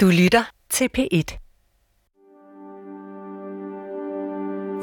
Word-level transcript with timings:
Du 0.00 0.06
lytter 0.06 0.50
til 0.70 0.88
P1. 0.98 1.38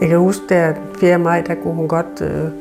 Jeg 0.01 0.09
kan 0.09 0.19
huske, 0.19 0.43
der 0.49 0.73
4. 0.99 1.19
maj, 1.19 1.41
der 1.41 1.55
kunne 1.55 1.73
hun 1.73 1.87
godt 1.87 2.21
øh, 2.21 2.51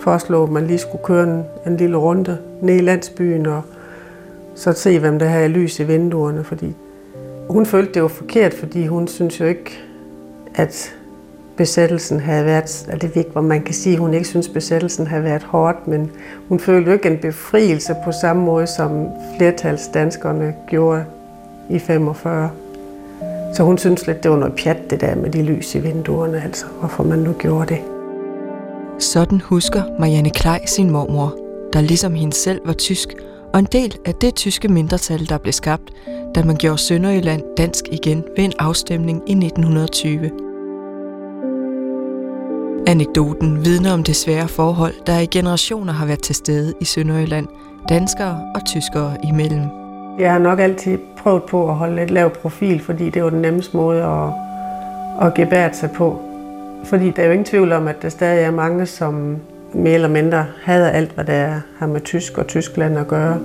foreslå, 0.00 0.44
at 0.44 0.50
man 0.50 0.66
lige 0.66 0.78
skulle 0.78 1.04
køre 1.04 1.24
en, 1.24 1.44
en 1.66 1.76
lille 1.76 1.96
runde 1.96 2.38
ned 2.62 2.74
i 2.74 2.80
landsbyen 2.80 3.46
og 3.46 3.62
så 4.54 4.72
se, 4.72 4.98
hvem 4.98 5.18
der 5.18 5.26
havde 5.26 5.48
lys 5.48 5.80
i 5.80 5.84
vinduerne. 5.84 6.44
Fordi 6.44 6.74
hun 7.48 7.66
følte, 7.66 7.94
det 7.94 8.02
var 8.02 8.08
forkert, 8.08 8.54
fordi 8.54 8.86
hun 8.86 9.08
synes 9.08 9.40
jo 9.40 9.44
ikke, 9.44 9.80
at 10.54 10.94
besættelsen 11.56 12.20
havde 12.20 12.44
været, 12.44 12.86
at 12.88 13.02
det 13.02 13.16
ikke, 13.16 13.30
hvor 13.30 13.40
man 13.40 13.62
kan 13.62 13.74
sige, 13.74 13.92
at 13.92 14.00
hun 14.00 14.14
ikke 14.14 14.28
synes, 14.28 14.48
besættelsen 14.48 15.06
havde 15.06 15.24
været 15.24 15.42
hårdt, 15.42 15.88
men 15.88 16.10
hun 16.48 16.60
følte 16.60 16.90
jo 16.90 16.92
ikke 16.92 17.08
en 17.08 17.18
befrielse 17.18 17.96
på 18.04 18.12
samme 18.12 18.42
måde, 18.42 18.66
som 18.66 19.08
flertalsdanskerne 19.38 20.54
gjorde 20.68 21.04
i 21.72 21.78
45. 21.78 22.50
Så 23.54 23.62
hun 23.62 23.78
synes 23.78 24.06
lidt, 24.06 24.22
det 24.22 24.30
var 24.30 24.36
noget 24.36 24.54
pjat, 24.54 24.90
det 24.90 25.00
der 25.00 25.14
med 25.14 25.30
de 25.30 25.42
lys 25.42 25.74
i 25.74 25.78
vinduerne, 25.78 26.42
altså, 26.42 26.66
hvorfor 26.80 27.02
man 27.02 27.18
nu 27.18 27.32
gjorde 27.32 27.66
det. 27.66 27.78
Sådan 28.98 29.40
husker 29.40 29.82
Marianne 29.98 30.30
Klej 30.30 30.66
sin 30.66 30.90
mormor, 30.90 31.34
der 31.72 31.80
ligesom 31.80 32.14
hende 32.14 32.32
selv 32.32 32.60
var 32.64 32.72
tysk, 32.72 33.08
og 33.52 33.58
en 33.58 33.68
del 33.72 33.96
af 34.04 34.14
det 34.14 34.34
tyske 34.34 34.68
mindretal, 34.68 35.28
der 35.28 35.38
blev 35.38 35.52
skabt, 35.52 35.90
da 36.34 36.44
man 36.44 36.56
gjorde 36.56 36.78
Sønderjylland 36.78 37.42
dansk 37.56 37.84
igen 37.92 38.24
ved 38.36 38.44
en 38.44 38.52
afstemning 38.58 39.22
i 39.26 39.32
1920. 39.32 40.30
Anekdoten 42.86 43.64
vidner 43.64 43.92
om 43.92 44.02
det 44.02 44.16
svære 44.16 44.48
forhold, 44.48 44.94
der 45.06 45.18
i 45.18 45.26
generationer 45.26 45.92
har 45.92 46.06
været 46.06 46.22
til 46.22 46.34
stede 46.34 46.74
i 46.80 46.84
Sønderjylland, 46.84 47.46
danskere 47.88 48.40
og 48.54 48.66
tyskere 48.66 49.16
imellem. 49.24 49.81
Jeg 50.18 50.32
har 50.32 50.38
nok 50.38 50.60
altid 50.60 50.98
prøvet 51.16 51.42
på 51.42 51.68
at 51.68 51.74
holde 51.74 52.02
et 52.02 52.10
lav 52.10 52.30
profil, 52.30 52.80
fordi 52.80 53.10
det 53.10 53.24
var 53.24 53.30
den 53.30 53.42
nemmeste 53.42 53.76
måde 53.76 54.02
at, 54.02 54.28
at 55.26 55.34
gebære 55.34 55.74
sig 55.74 55.90
på. 55.90 56.20
Fordi 56.84 57.10
der 57.10 57.22
er 57.22 57.26
jo 57.26 57.32
ingen 57.32 57.44
tvivl 57.44 57.72
om, 57.72 57.88
at 57.88 58.02
der 58.02 58.08
stadig 58.08 58.44
er 58.44 58.50
mange, 58.50 58.86
som 58.86 59.36
mere 59.74 59.94
eller 59.94 60.08
mindre 60.08 60.46
hader 60.62 60.88
alt, 60.88 61.12
hvad 61.12 61.24
der 61.24 61.60
har 61.78 61.86
med 61.86 62.00
tysk 62.00 62.38
og 62.38 62.46
Tyskland 62.46 62.98
at 62.98 63.08
gøre. 63.08 63.38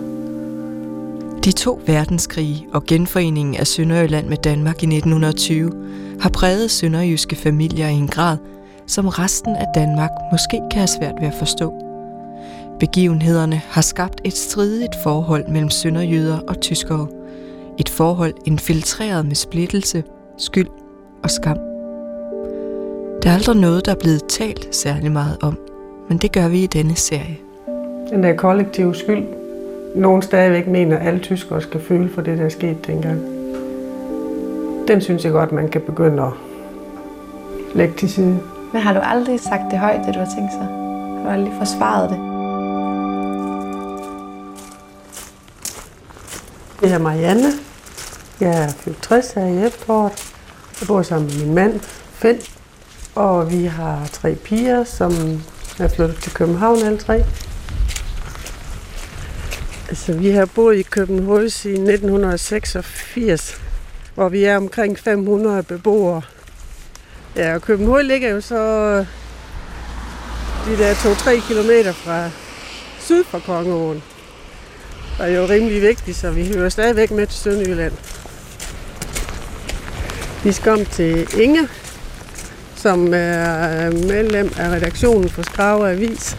De 1.46 1.52
to 1.52 1.82
verdenskrige 1.88 2.68
og 2.74 2.84
genforeningen 2.84 3.56
af 3.56 3.68
Sønderjylland 3.68 4.28
med 4.28 4.38
Danmark 4.38 4.84
i 4.84 4.86
1920 4.86 5.72
har 6.22 6.30
præget 6.30 6.72
sønderjyske 6.72 7.36
familier 7.36 7.88
i 7.88 7.94
en 7.94 8.08
grad, 8.08 8.38
som 8.88 9.08
resten 9.08 9.56
af 9.56 9.66
Danmark 9.76 10.12
måske 10.32 10.62
kan 10.72 10.80
have 10.80 10.88
svært 10.88 11.16
ved 11.22 11.28
at 11.28 11.34
forstå. 11.40 11.87
Begivenhederne 12.80 13.62
har 13.70 13.82
skabt 13.82 14.22
et 14.24 14.34
stridigt 14.34 14.96
forhold 15.04 15.48
mellem 15.48 15.70
sønderjyder 15.70 16.40
og 16.48 16.62
tyskere. 16.62 17.08
Et 17.80 17.90
forhold 17.90 18.34
infiltreret 18.46 19.26
med 19.26 19.36
splittelse, 19.36 20.04
skyld 20.38 20.68
og 21.24 21.30
skam. 21.30 21.58
Der 23.24 23.30
er 23.30 23.34
aldrig 23.34 23.56
noget, 23.56 23.86
der 23.86 23.92
er 23.92 24.00
blevet 24.00 24.22
talt 24.30 24.76
særlig 24.76 25.12
meget 25.12 25.38
om, 25.42 25.58
men 26.10 26.18
det 26.18 26.32
gør 26.32 26.48
vi 26.48 26.64
i 26.64 26.68
denne 26.68 26.96
serie. 26.96 27.38
Den 28.10 28.24
der 28.24 28.36
kollektive 28.36 28.96
skyld, 28.96 29.24
nogen 29.96 30.22
stadigvæk 30.22 30.68
mener, 30.68 30.98
at 30.98 31.08
alle 31.08 31.20
tyskere 31.20 31.62
skal 31.62 31.82
føle 31.82 32.10
for 32.10 32.22
det, 32.22 32.38
der 32.38 32.46
er 32.46 32.50
sket 32.50 32.88
dengang. 32.88 33.22
Den 34.88 35.02
synes 35.02 35.24
jeg 35.26 35.32
godt, 35.32 35.52
man 35.52 35.70
kan 35.70 35.82
begynde 35.82 36.24
at 36.24 36.32
lægge 37.76 37.94
til 37.94 38.10
side. 38.10 38.40
Men 38.74 38.82
har 38.82 38.94
du 38.94 39.00
aldrig 39.04 39.40
sagt 39.40 39.72
det 39.72 39.80
højt, 39.80 40.00
det 40.06 40.14
du 40.14 40.20
har 40.20 40.30
tænkt 40.38 40.52
sig? 40.52 40.68
Har 40.68 41.24
du 41.24 41.30
aldrig 41.30 41.54
forsvaret 41.58 42.10
det? 42.10 42.37
Jeg 46.82 46.92
er 46.92 46.98
Marianne. 46.98 47.52
Jeg 48.40 48.64
er 48.64 48.70
fyldt 48.70 49.02
60 49.02 49.32
her 49.32 49.46
i 49.46 49.66
efteråret. 49.66 50.34
Jeg 50.80 50.88
bor 50.88 51.02
sammen 51.02 51.28
med 51.28 51.46
min 51.46 51.56
mand, 51.56 51.80
Finn. 52.14 52.42
Og 53.16 53.52
vi 53.52 53.66
har 53.66 54.10
tre 54.14 54.36
piger, 54.36 54.84
som 54.84 55.12
er 55.80 55.88
flyttet 55.88 56.18
til 56.22 56.34
København 56.34 56.78
alle 56.78 56.98
tre. 56.98 57.26
Altså, 59.90 60.14
vi 60.14 60.30
har 60.30 60.46
boet 60.46 60.78
i 60.78 60.82
København 60.82 61.50
siden 61.50 61.90
1986, 61.90 63.62
hvor 64.16 64.30
vi 64.30 64.44
er 64.44 64.58
omkring 64.58 65.00
500 65.00 65.64
beboere. 65.64 66.22
Ja, 67.36 67.56
og 67.56 67.62
København 67.62 68.06
ligger 68.06 68.30
jo 68.30 68.42
så 68.42 68.56
de 70.66 70.78
der 70.78 70.94
2-3 70.94 71.48
kilometer 71.48 71.92
fra 71.92 72.30
syd 73.00 73.24
for 73.24 73.40
Kongeåen. 73.40 74.04
Og 75.20 75.32
er 75.32 75.36
jo 75.36 75.46
rimelig 75.46 75.82
vigtigt, 75.82 76.18
så 76.18 76.32
vi 76.32 76.48
hører 76.48 76.70
stadigvæk 76.70 77.12
med 77.12 77.28
til 77.28 77.40
Sønderjylland. 77.40 77.94
Vi 80.44 80.52
skal 80.52 80.72
om 80.72 80.86
til 80.86 81.28
Inge, 81.42 81.68
som 82.76 83.14
er 83.14 83.92
medlem 83.92 84.52
af 84.58 84.70
redaktionen 84.70 85.30
for 85.30 85.42
Skrave 85.42 85.92
Avis. 85.92 86.38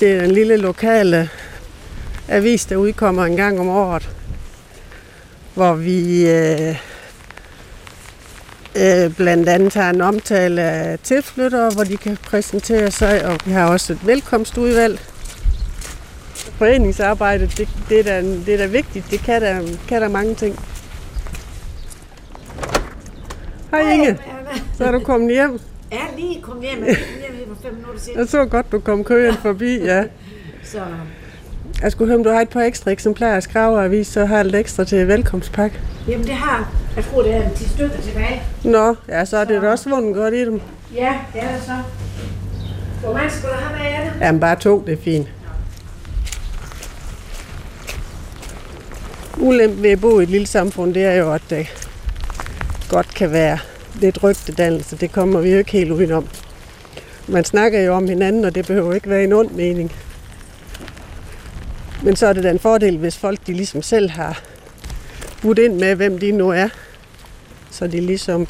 Det 0.00 0.12
er 0.12 0.22
en 0.22 0.30
lille 0.30 0.56
lokale 0.56 1.30
avis, 2.28 2.66
der 2.66 2.76
udkommer 2.76 3.24
en 3.24 3.36
gang 3.36 3.60
om 3.60 3.68
året, 3.68 4.10
hvor 5.54 5.74
vi 5.74 6.30
øh, 6.30 6.76
øh, 8.76 9.14
blandt 9.16 9.48
andet 9.48 9.74
har 9.74 9.90
en 9.90 10.00
omtale 10.00 10.62
af 10.62 10.98
tilflyttere, 10.98 11.70
hvor 11.70 11.84
de 11.84 11.96
kan 11.96 12.16
præsentere 12.16 12.90
sig, 12.90 13.26
og 13.26 13.38
vi 13.44 13.52
har 13.52 13.68
også 13.68 13.92
et 13.92 14.06
velkomstudvalg. 14.06 15.13
Foreningsarbejdet, 16.58 17.58
det, 17.58 17.68
det, 17.88 17.98
er, 18.00 18.02
da, 18.02 18.22
det 18.22 18.48
er 18.54 18.58
da 18.58 18.66
vigtigt. 18.66 19.10
Det 19.10 19.20
kan 19.20 19.42
der, 19.42 19.60
kan 19.88 20.02
der 20.02 20.08
mange 20.08 20.34
ting. 20.34 20.58
Hej 23.70 23.92
Inge. 23.92 24.18
Så 24.78 24.84
er 24.84 24.92
du 24.92 24.98
kommet 25.00 25.30
hjem. 25.32 25.60
Ja, 25.92 25.98
lige 26.16 26.42
kom 26.42 26.60
hjem. 26.60 26.84
Jeg 26.86 26.96
kom 26.96 27.36
hjem 27.38 27.48
for 27.56 27.62
fem 27.62 27.74
minutter 27.74 28.00
siden. 28.00 28.18
Jeg 28.18 28.28
så 28.28 28.44
godt, 28.44 28.72
du 28.72 28.80
kom 28.80 29.04
køen 29.04 29.34
forbi, 29.42 29.78
ja. 29.84 30.04
Så 30.64 30.78
Jeg 31.82 31.92
skulle 31.92 32.08
høre, 32.08 32.18
om 32.18 32.24
du 32.24 32.30
har 32.30 32.40
et 32.40 32.48
par 32.48 32.60
ekstra 32.60 32.90
eksemplarer 32.90 33.36
af 33.36 33.42
Skraveavis, 33.42 34.06
så 34.06 34.24
har 34.26 34.36
jeg 34.36 34.44
lidt 34.44 34.56
ekstra 34.56 34.84
til 34.84 35.08
velkomstpakke. 35.08 35.80
jamen 36.08 36.24
det 36.26 36.34
har, 36.34 36.72
jeg 36.96 37.04
tror 37.04 37.22
det 37.22 37.34
er 37.34 37.50
10 37.56 37.68
stykker 37.68 38.00
tilbage. 38.02 38.42
Nå, 38.64 38.94
ja, 39.08 39.24
så 39.24 39.36
er 39.36 39.44
det 39.44 39.62
da 39.62 39.68
også 39.70 39.90
vundet 39.90 40.14
godt 40.14 40.34
i 40.34 40.44
dem. 40.44 40.60
Ja, 40.94 41.14
det 41.32 41.42
er 41.42 41.48
det 41.54 41.62
så. 41.62 41.72
Hvor 43.04 43.12
mange 43.14 43.30
skal 43.30 43.48
du 43.48 43.54
have 43.54 43.78
med 43.78 43.86
af 43.86 44.10
det? 44.14 44.20
Jamen, 44.26 44.40
bare 44.40 44.56
to, 44.56 44.84
det 44.86 44.92
er 44.98 45.02
fint. 45.02 45.28
Ulempe 49.44 49.82
ved 49.82 49.90
at 49.90 50.00
bo 50.00 50.20
i 50.20 50.22
et 50.22 50.28
lille 50.28 50.46
samfund, 50.46 50.94
det 50.94 51.04
er 51.04 51.14
jo, 51.14 51.32
at 51.32 51.42
det 51.50 51.66
godt 52.88 53.14
kan 53.14 53.32
være 53.32 53.58
lidt 54.00 54.22
rygtedannelse. 54.22 54.96
Det 54.96 55.12
kommer 55.12 55.40
vi 55.40 55.50
jo 55.50 55.58
ikke 55.58 55.72
helt 55.72 55.90
udenom. 55.90 56.28
Man 57.28 57.44
snakker 57.44 57.80
jo 57.80 57.94
om 57.94 58.08
hinanden, 58.08 58.44
og 58.44 58.54
det 58.54 58.66
behøver 58.66 58.94
ikke 58.94 59.10
være 59.10 59.24
en 59.24 59.32
ond 59.32 59.50
mening. 59.50 59.92
Men 62.02 62.16
så 62.16 62.26
er 62.26 62.32
det 62.32 62.42
da 62.44 62.50
en 62.50 62.58
fordel, 62.58 62.98
hvis 62.98 63.18
folk 63.18 63.46
de 63.46 63.52
ligesom 63.52 63.82
selv 63.82 64.10
har 64.10 64.42
budt 65.42 65.58
ind 65.58 65.74
med, 65.74 65.94
hvem 65.94 66.18
de 66.18 66.32
nu 66.32 66.50
er. 66.50 66.68
Så 67.70 67.86
de 67.86 68.00
ligesom 68.00 68.46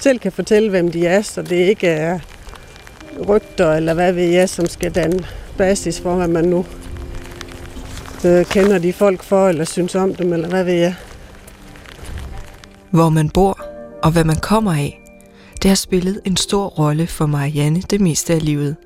selv 0.00 0.18
kan 0.18 0.32
fortælle, 0.32 0.70
hvem 0.70 0.90
de 0.90 1.06
er, 1.06 1.22
så 1.22 1.42
det 1.42 1.56
ikke 1.56 1.88
er 1.88 2.18
rygter, 3.28 3.72
eller 3.72 3.94
hvad 3.94 4.12
ved 4.12 4.24
jeg, 4.24 4.48
som 4.48 4.66
skal 4.66 4.94
danne 4.94 5.26
basis 5.58 6.00
for, 6.00 6.14
hvad 6.14 6.28
man 6.28 6.44
nu 6.44 6.66
øh, 8.26 8.44
kender 8.44 8.78
de 8.78 8.92
folk 8.92 9.22
for, 9.22 9.48
eller 9.48 9.64
synes 9.64 9.94
om 9.94 10.14
dem, 10.14 10.32
eller 10.32 10.48
hvad 10.48 10.64
ved 10.64 10.74
jeg. 10.74 10.94
Hvor 12.90 13.08
man 13.08 13.30
bor 13.30 13.60
og 14.02 14.10
hvad 14.10 14.24
man 14.24 14.36
kommer 14.36 14.72
af, 14.72 15.00
det 15.62 15.68
har 15.68 15.76
spillet 15.76 16.20
en 16.24 16.36
stor 16.36 16.66
rolle 16.66 17.06
for 17.06 17.26
Marianne 17.26 17.80
det 17.80 18.00
meste 18.00 18.34
af 18.34 18.44
livet. 18.44 18.76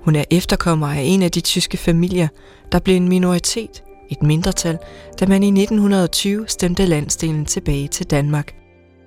Hun 0.00 0.16
er 0.16 0.24
efterkommer 0.30 0.88
af 0.88 1.00
en 1.00 1.22
af 1.22 1.30
de 1.30 1.40
tyske 1.40 1.76
familier, 1.76 2.28
der 2.72 2.78
blev 2.78 2.96
en 2.96 3.08
minoritet, 3.08 3.82
et 4.08 4.22
mindretal, 4.22 4.78
da 5.20 5.26
man 5.26 5.42
i 5.42 5.46
1920 5.46 6.44
stemte 6.48 6.86
landsdelen 6.86 7.44
tilbage 7.44 7.88
til 7.88 8.06
Danmark. 8.06 8.54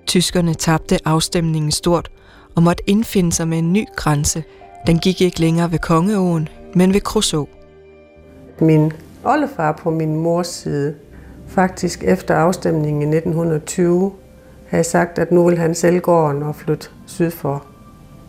Tyskerne 0.06 0.54
tabte 0.54 0.98
afstemningen 1.04 1.70
stort 1.70 2.10
og 2.56 2.62
måtte 2.62 2.90
indfinde 2.90 3.32
sig 3.32 3.48
med 3.48 3.58
en 3.58 3.72
ny 3.72 3.84
grænse. 3.96 4.44
Den 4.86 4.98
gik 4.98 5.20
ikke 5.20 5.40
længere 5.40 5.72
ved 5.72 5.78
Kongeåen, 5.78 6.48
men 6.74 6.94
ved 6.94 7.00
Kruså. 7.00 7.48
Min 8.60 8.92
oldefar 9.24 9.72
på 9.72 9.90
min 9.90 10.16
mors 10.16 10.46
side, 10.46 10.94
faktisk 11.48 12.04
efter 12.04 12.34
afstemningen 12.34 13.02
i 13.02 13.16
1920, 13.16 14.12
havde 14.68 14.84
sagt, 14.84 15.18
at 15.18 15.32
nu 15.32 15.44
vil 15.48 15.58
han 15.58 15.74
sælge 15.74 16.00
gården 16.00 16.42
og 16.42 16.56
flytte 16.56 16.88
syd 17.06 17.30
for 17.30 17.64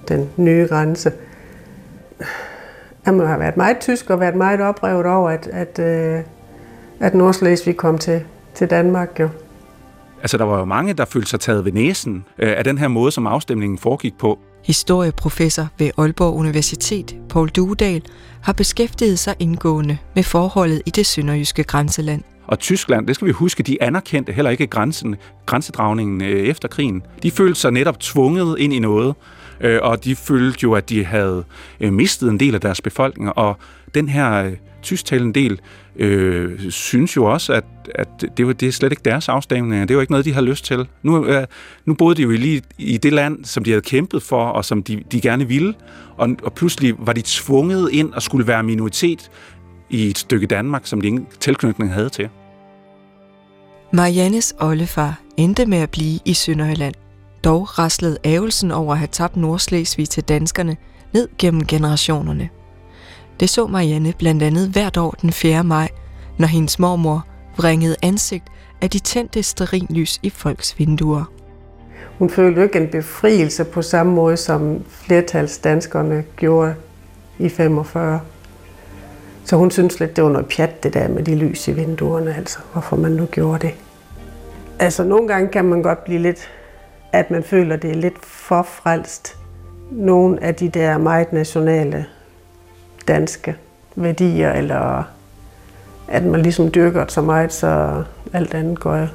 den 0.08 0.30
nye 0.38 0.68
grænse. 0.70 1.12
Han 3.04 3.16
må 3.16 3.26
have 3.26 3.40
været 3.40 3.58
meget 3.58 3.78
tysk 3.80 4.10
og 4.10 4.20
været 4.20 4.36
meget 4.36 4.62
oprevet 4.62 5.06
over, 5.06 5.30
at, 5.30 5.48
at, 5.48 5.80
øh, 5.80 6.24
at 7.00 7.14
Nordslesvig 7.14 7.78
kom 7.78 7.98
til, 7.98 8.24
til 8.54 8.70
Danmark. 8.70 9.20
Jo. 9.20 9.30
Altså, 10.22 10.38
der 10.38 10.44
var 10.44 10.60
jo 10.60 10.66
mange, 10.66 10.94
der 10.94 11.06
følte 11.06 11.30
sig 11.30 11.40
taget 11.40 11.66
ved 11.66 11.72
næsen 11.72 12.26
øh, 12.38 12.54
af 12.58 12.64
den 12.64 12.78
her 12.78 12.88
måde, 12.88 13.12
som 13.12 13.28
afstemningen 13.28 13.78
foregik 13.78 14.18
på. 14.18 14.40
Historieprofessor 14.64 15.68
ved 15.80 15.92
Aalborg 15.98 16.36
Universitet, 16.36 17.16
Paul 17.30 17.50
Duedal, 17.50 18.02
har 18.42 18.54
beskæftiget 18.54 19.20
sig 19.20 19.36
indgående 19.40 19.98
med 20.16 20.24
forholdet 20.24 20.82
i 20.86 20.90
det 20.90 21.06
sønderjyske 21.06 21.64
grænseland. 21.64 22.24
Og 22.48 22.60
Tyskland, 22.60 23.08
det 23.08 23.16
skal 23.16 23.28
vi 23.28 23.32
huske, 23.32 23.64
de 23.64 23.84
anerkendte 23.84 24.32
heller 24.32 24.52
ikke 24.52 24.68
grænsen, 24.68 25.16
grænsedragningen 25.46 26.22
øh, 26.22 26.48
efter 26.48 26.68
krigen. 26.68 27.04
De 27.24 27.32
følte 27.32 27.60
sig 27.60 27.72
netop 27.72 28.00
tvunget 28.00 28.60
ind 28.60 28.74
i 28.74 28.80
noget, 28.80 29.16
øh, 29.62 29.80
og 29.82 30.04
de 30.04 30.16
følte 30.16 30.60
jo, 30.64 30.74
at 30.74 30.90
de 30.90 31.06
havde 31.06 31.44
øh, 31.80 31.94
mistet 31.94 32.30
en 32.30 32.40
del 32.40 32.56
af 32.56 32.62
deres 32.62 32.82
befolkning, 32.82 33.38
og 33.38 33.58
den 33.96 34.10
her 34.10 34.44
øh, 34.44 34.54
tysktalende 34.82 35.34
del 35.40 35.60
øh, 35.96 36.72
synes 36.72 37.16
jo 37.16 37.26
også, 37.26 37.54
at, 37.54 37.66
at 37.96 38.08
det, 38.38 38.48
var, 38.48 38.54
det 38.54 38.68
er 38.68 38.72
slet 38.72 38.92
ikke 38.92 39.02
deres 39.06 39.30
afstemninger. 39.30 39.86
Det 39.86 39.96
var 39.96 40.02
ikke 40.02 40.12
noget, 40.12 40.26
de 40.26 40.34
havde 40.34 40.46
lyst 40.46 40.66
til. 40.66 40.88
Nu, 41.04 41.26
øh, 41.26 41.48
nu 41.86 41.94
boede 41.94 42.16
de 42.16 42.22
jo 42.22 42.30
lige 42.30 42.62
i 42.78 42.98
det 42.98 43.14
land, 43.14 43.46
som 43.46 43.64
de 43.64 43.72
havde 43.72 43.82
kæmpet 43.82 44.24
for, 44.24 44.46
og 44.46 44.66
som 44.66 44.84
de, 44.84 45.04
de 45.12 45.22
gerne 45.22 45.48
ville, 45.48 45.74
og, 46.18 46.30
og 46.44 46.54
pludselig 46.54 46.96
var 46.98 47.14
de 47.14 47.22
tvunget 47.26 47.90
ind 47.92 48.14
og 48.14 48.22
skulle 48.22 48.48
være 48.48 48.64
minoritet 48.64 49.32
i 49.90 50.08
et 50.08 50.18
stykke 50.18 50.48
Danmark, 50.48 50.82
som 50.86 51.02
de 51.02 51.08
ingen 51.08 51.28
tilknytning 51.40 51.94
havde 51.94 52.10
til. 52.10 52.30
Mariannes 53.94 54.56
oldefar 54.60 55.22
endte 55.38 55.66
med 55.66 55.78
at 55.78 55.90
blive 55.90 56.20
i 56.26 56.34
Sønderjylland. 56.34 57.03
Dog 57.44 57.80
raslede 57.80 58.18
ævelsen 58.24 58.72
over 58.72 58.92
at 58.92 58.98
have 58.98 59.08
tabt 59.12 59.38
Nordslesvig 59.38 60.10
til 60.10 60.24
danskerne 60.24 60.78
ned 61.14 61.28
gennem 61.38 61.66
generationerne. 61.66 62.50
Det 63.40 63.50
så 63.50 63.68
Marianne 63.68 64.14
blandt 64.20 64.44
andet 64.44 64.70
hvert 64.70 64.98
år 64.98 65.12
den 65.22 65.32
4. 65.32 65.64
maj, 65.64 65.90
når 66.38 66.48
hendes 66.48 66.80
mormor 66.80 67.26
vringede 67.58 67.96
ansigt 68.02 68.44
af 68.82 68.90
de 68.90 69.00
tændte 69.00 69.44
sterinlys 69.44 70.20
i 70.24 70.30
folks 70.30 70.80
vinduer. 70.80 71.24
Hun 72.18 72.30
følte 72.30 72.62
jo 72.62 72.64
ikke 72.64 72.80
en 72.80 72.88
befrielse 72.88 73.64
på 73.64 73.82
samme 73.82 74.14
måde, 74.14 74.38
som 74.38 74.84
flertalsdanskerne 74.90 76.24
gjorde 76.38 76.76
i 77.40 77.50
45. 77.50 78.20
Så 79.46 79.56
hun 79.56 79.72
synes 79.72 80.00
lidt, 80.00 80.16
det 80.16 80.24
var 80.24 80.30
noget 80.30 80.48
pjat, 80.48 80.84
det 80.84 80.94
der 80.94 81.08
med 81.08 81.24
de 81.24 81.36
lys 81.36 81.68
i 81.68 81.72
vinduerne, 81.72 82.36
altså 82.36 82.60
hvorfor 82.72 82.96
man 82.96 83.12
nu 83.12 83.26
gjorde 83.26 83.68
det. 83.68 83.74
Altså 84.80 85.04
nogle 85.04 85.28
gange 85.28 85.48
kan 85.48 85.66
man 85.66 85.82
godt 85.82 86.04
blive 86.04 86.20
lidt, 86.20 86.50
at 87.14 87.32
man 87.32 87.44
føler, 87.44 87.76
det 87.76 87.90
er 87.92 87.96
lidt 87.96 88.26
for 88.26 88.64
frelst. 88.64 89.38
Nogle 89.92 90.44
af 90.44 90.56
de 90.56 90.70
der 90.70 90.98
meget 90.98 91.34
nationale 91.34 92.06
danske 93.08 93.56
værdier, 93.96 94.52
eller 94.52 95.04
at 96.08 96.24
man 96.24 96.42
ligesom 96.42 96.72
dyrker 96.72 97.06
så 97.08 97.22
meget, 97.22 97.54
så 97.54 98.04
alt 98.34 98.54
andet 98.54 98.80
går 98.80 99.08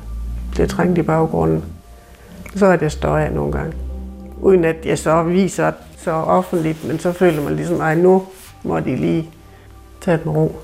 det 0.56 0.70
trængt 0.70 0.98
i 0.98 1.02
baggrunden. 1.02 1.64
Så 2.56 2.66
er 2.66 2.76
det 2.76 2.92
støj 2.92 3.28
nogle 3.28 3.52
gange. 3.52 3.72
Uden 4.40 4.64
at 4.64 4.76
jeg 4.84 4.98
så 4.98 5.22
viser 5.22 5.72
så 5.96 6.10
offentligt, 6.10 6.84
men 6.84 6.98
så 6.98 7.12
føler 7.12 7.42
man 7.42 7.56
ligesom, 7.56 7.80
at 7.80 7.98
nu 7.98 8.26
må 8.62 8.80
de 8.80 8.96
lige 8.96 9.30
tage 10.00 10.18
den 10.24 10.30
ro. 10.30 10.60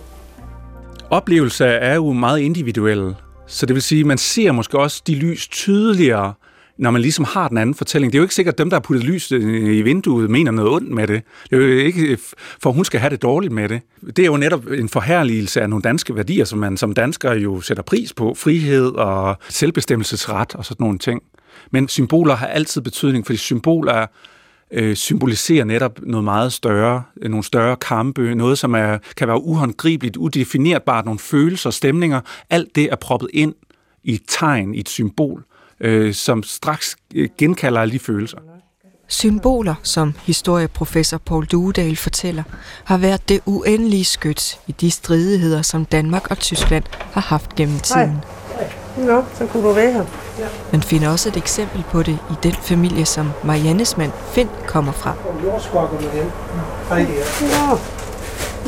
Oplevelser 1.11 1.67
er 1.67 1.95
jo 1.95 2.13
meget 2.13 2.39
individuelle, 2.39 3.15
så 3.47 3.67
det 3.67 3.75
vil 3.75 3.83
sige, 3.83 4.01
at 4.01 4.07
man 4.07 4.19
ser 4.19 4.53
måske 4.53 4.79
også 4.79 5.03
de 5.07 5.15
lys 5.15 5.49
tydeligere, 5.49 6.33
når 6.79 6.91
man 6.91 7.03
ligesom 7.03 7.25
har 7.25 7.49
den 7.49 7.59
anden 7.59 7.75
fortælling. 7.75 8.13
Det 8.13 8.19
er 8.19 8.21
jo 8.21 8.25
ikke 8.25 8.35
sikkert, 8.35 8.55
at 8.55 8.59
dem, 8.59 8.71
der 8.71 8.77
har 8.77 8.81
puttet 8.81 9.05
lys 9.05 9.33
øh, 9.33 9.77
i 9.77 9.83
vinduet, 9.83 10.31
mener 10.31 10.51
noget 10.51 10.73
ondt 10.73 10.91
med 10.91 11.07
det. 11.07 11.23
Det 11.51 11.57
er 11.57 11.67
jo 11.67 11.69
ikke, 11.69 12.03
øh, 12.03 12.19
for 12.63 12.73
hun 12.73 12.85
skal 12.85 13.01
have 13.01 13.11
det 13.11 13.23
dårligt 13.23 13.53
med 13.53 13.69
det. 13.69 13.81
Det 14.07 14.19
er 14.19 14.27
jo 14.27 14.37
netop 14.37 14.67
en 14.67 14.89
forherligelse 14.89 15.61
af 15.61 15.71
nogle 15.71 15.83
danske 15.83 16.17
værdier, 16.17 16.45
som 16.45 16.59
man 16.59 16.77
som 16.77 16.95
dansker 16.95 17.33
jo 17.33 17.61
sætter 17.61 17.83
pris 17.83 18.13
på. 18.13 18.35
Frihed 18.35 18.87
og 18.87 19.37
selvbestemmelsesret 19.49 20.55
og 20.55 20.65
sådan 20.65 20.85
nogle 20.85 20.99
ting. 20.99 21.23
Men 21.71 21.89
symboler 21.89 22.35
har 22.35 22.47
altid 22.47 22.81
betydning, 22.81 23.27
fordi 23.27 23.37
symboler 23.37 24.07
øh, 24.73 24.97
symboliserer 24.97 25.65
netop 25.65 26.01
noget 26.03 26.25
meget 26.25 26.53
større, 26.53 27.03
nogle 27.17 27.45
større 27.45 27.77
kampe, 27.77 28.35
noget 28.35 28.59
som 28.59 28.75
er, 28.75 28.99
kan 29.17 29.29
være 29.29 29.43
uhåndgribeligt, 29.43 30.17
udefinerbart, 30.17 31.05
nogle 31.05 31.19
følelser, 31.19 31.71
stemninger. 31.71 32.21
Alt 32.51 32.75
det 32.75 32.85
er 32.85 32.97
proppet 32.97 33.29
ind 33.35 33.55
i 34.05 34.15
et 34.15 34.23
tegn, 34.29 34.75
i 34.75 34.81
et 34.81 34.89
symbol 34.89 35.45
øh, 35.81 36.15
som 36.15 36.43
straks 36.43 36.97
øh, 37.15 37.29
genkalder 37.39 37.81
alle 37.81 37.93
de 37.93 37.99
følelser. 37.99 38.39
Symboler, 39.09 39.75
som 39.83 40.15
historieprofessor 40.23 41.19
Paul 41.19 41.47
Duedal 41.47 41.97
fortæller, 41.97 42.43
har 42.85 42.97
været 42.99 43.29
det 43.29 43.41
uendelige 43.47 44.05
skyts 44.05 44.59
i 44.67 44.73
de 44.73 44.91
stridigheder, 44.91 45.63
som 45.63 45.85
Danmark 45.85 46.31
og 46.31 46.39
Tyskland 46.39 46.85
har 47.13 47.21
haft 47.21 47.55
gennem 47.55 47.79
tiden. 47.79 48.25
Nå, 48.97 49.25
så 49.35 49.47
kunne 49.47 49.69
du 49.69 49.73
være 49.73 49.93
her. 49.93 50.05
Man 50.73 50.83
finder 50.83 51.09
også 51.09 51.29
et 51.29 51.37
eksempel 51.37 51.83
på 51.91 52.03
det 52.03 52.19
i 52.31 52.35
den 52.43 52.53
familie, 52.53 53.05
som 53.05 53.31
Mariannes 53.45 53.97
mand 53.97 54.13
Finn 54.33 54.49
kommer 54.67 54.93
fra. 54.93 55.15
Nå, 57.41 57.79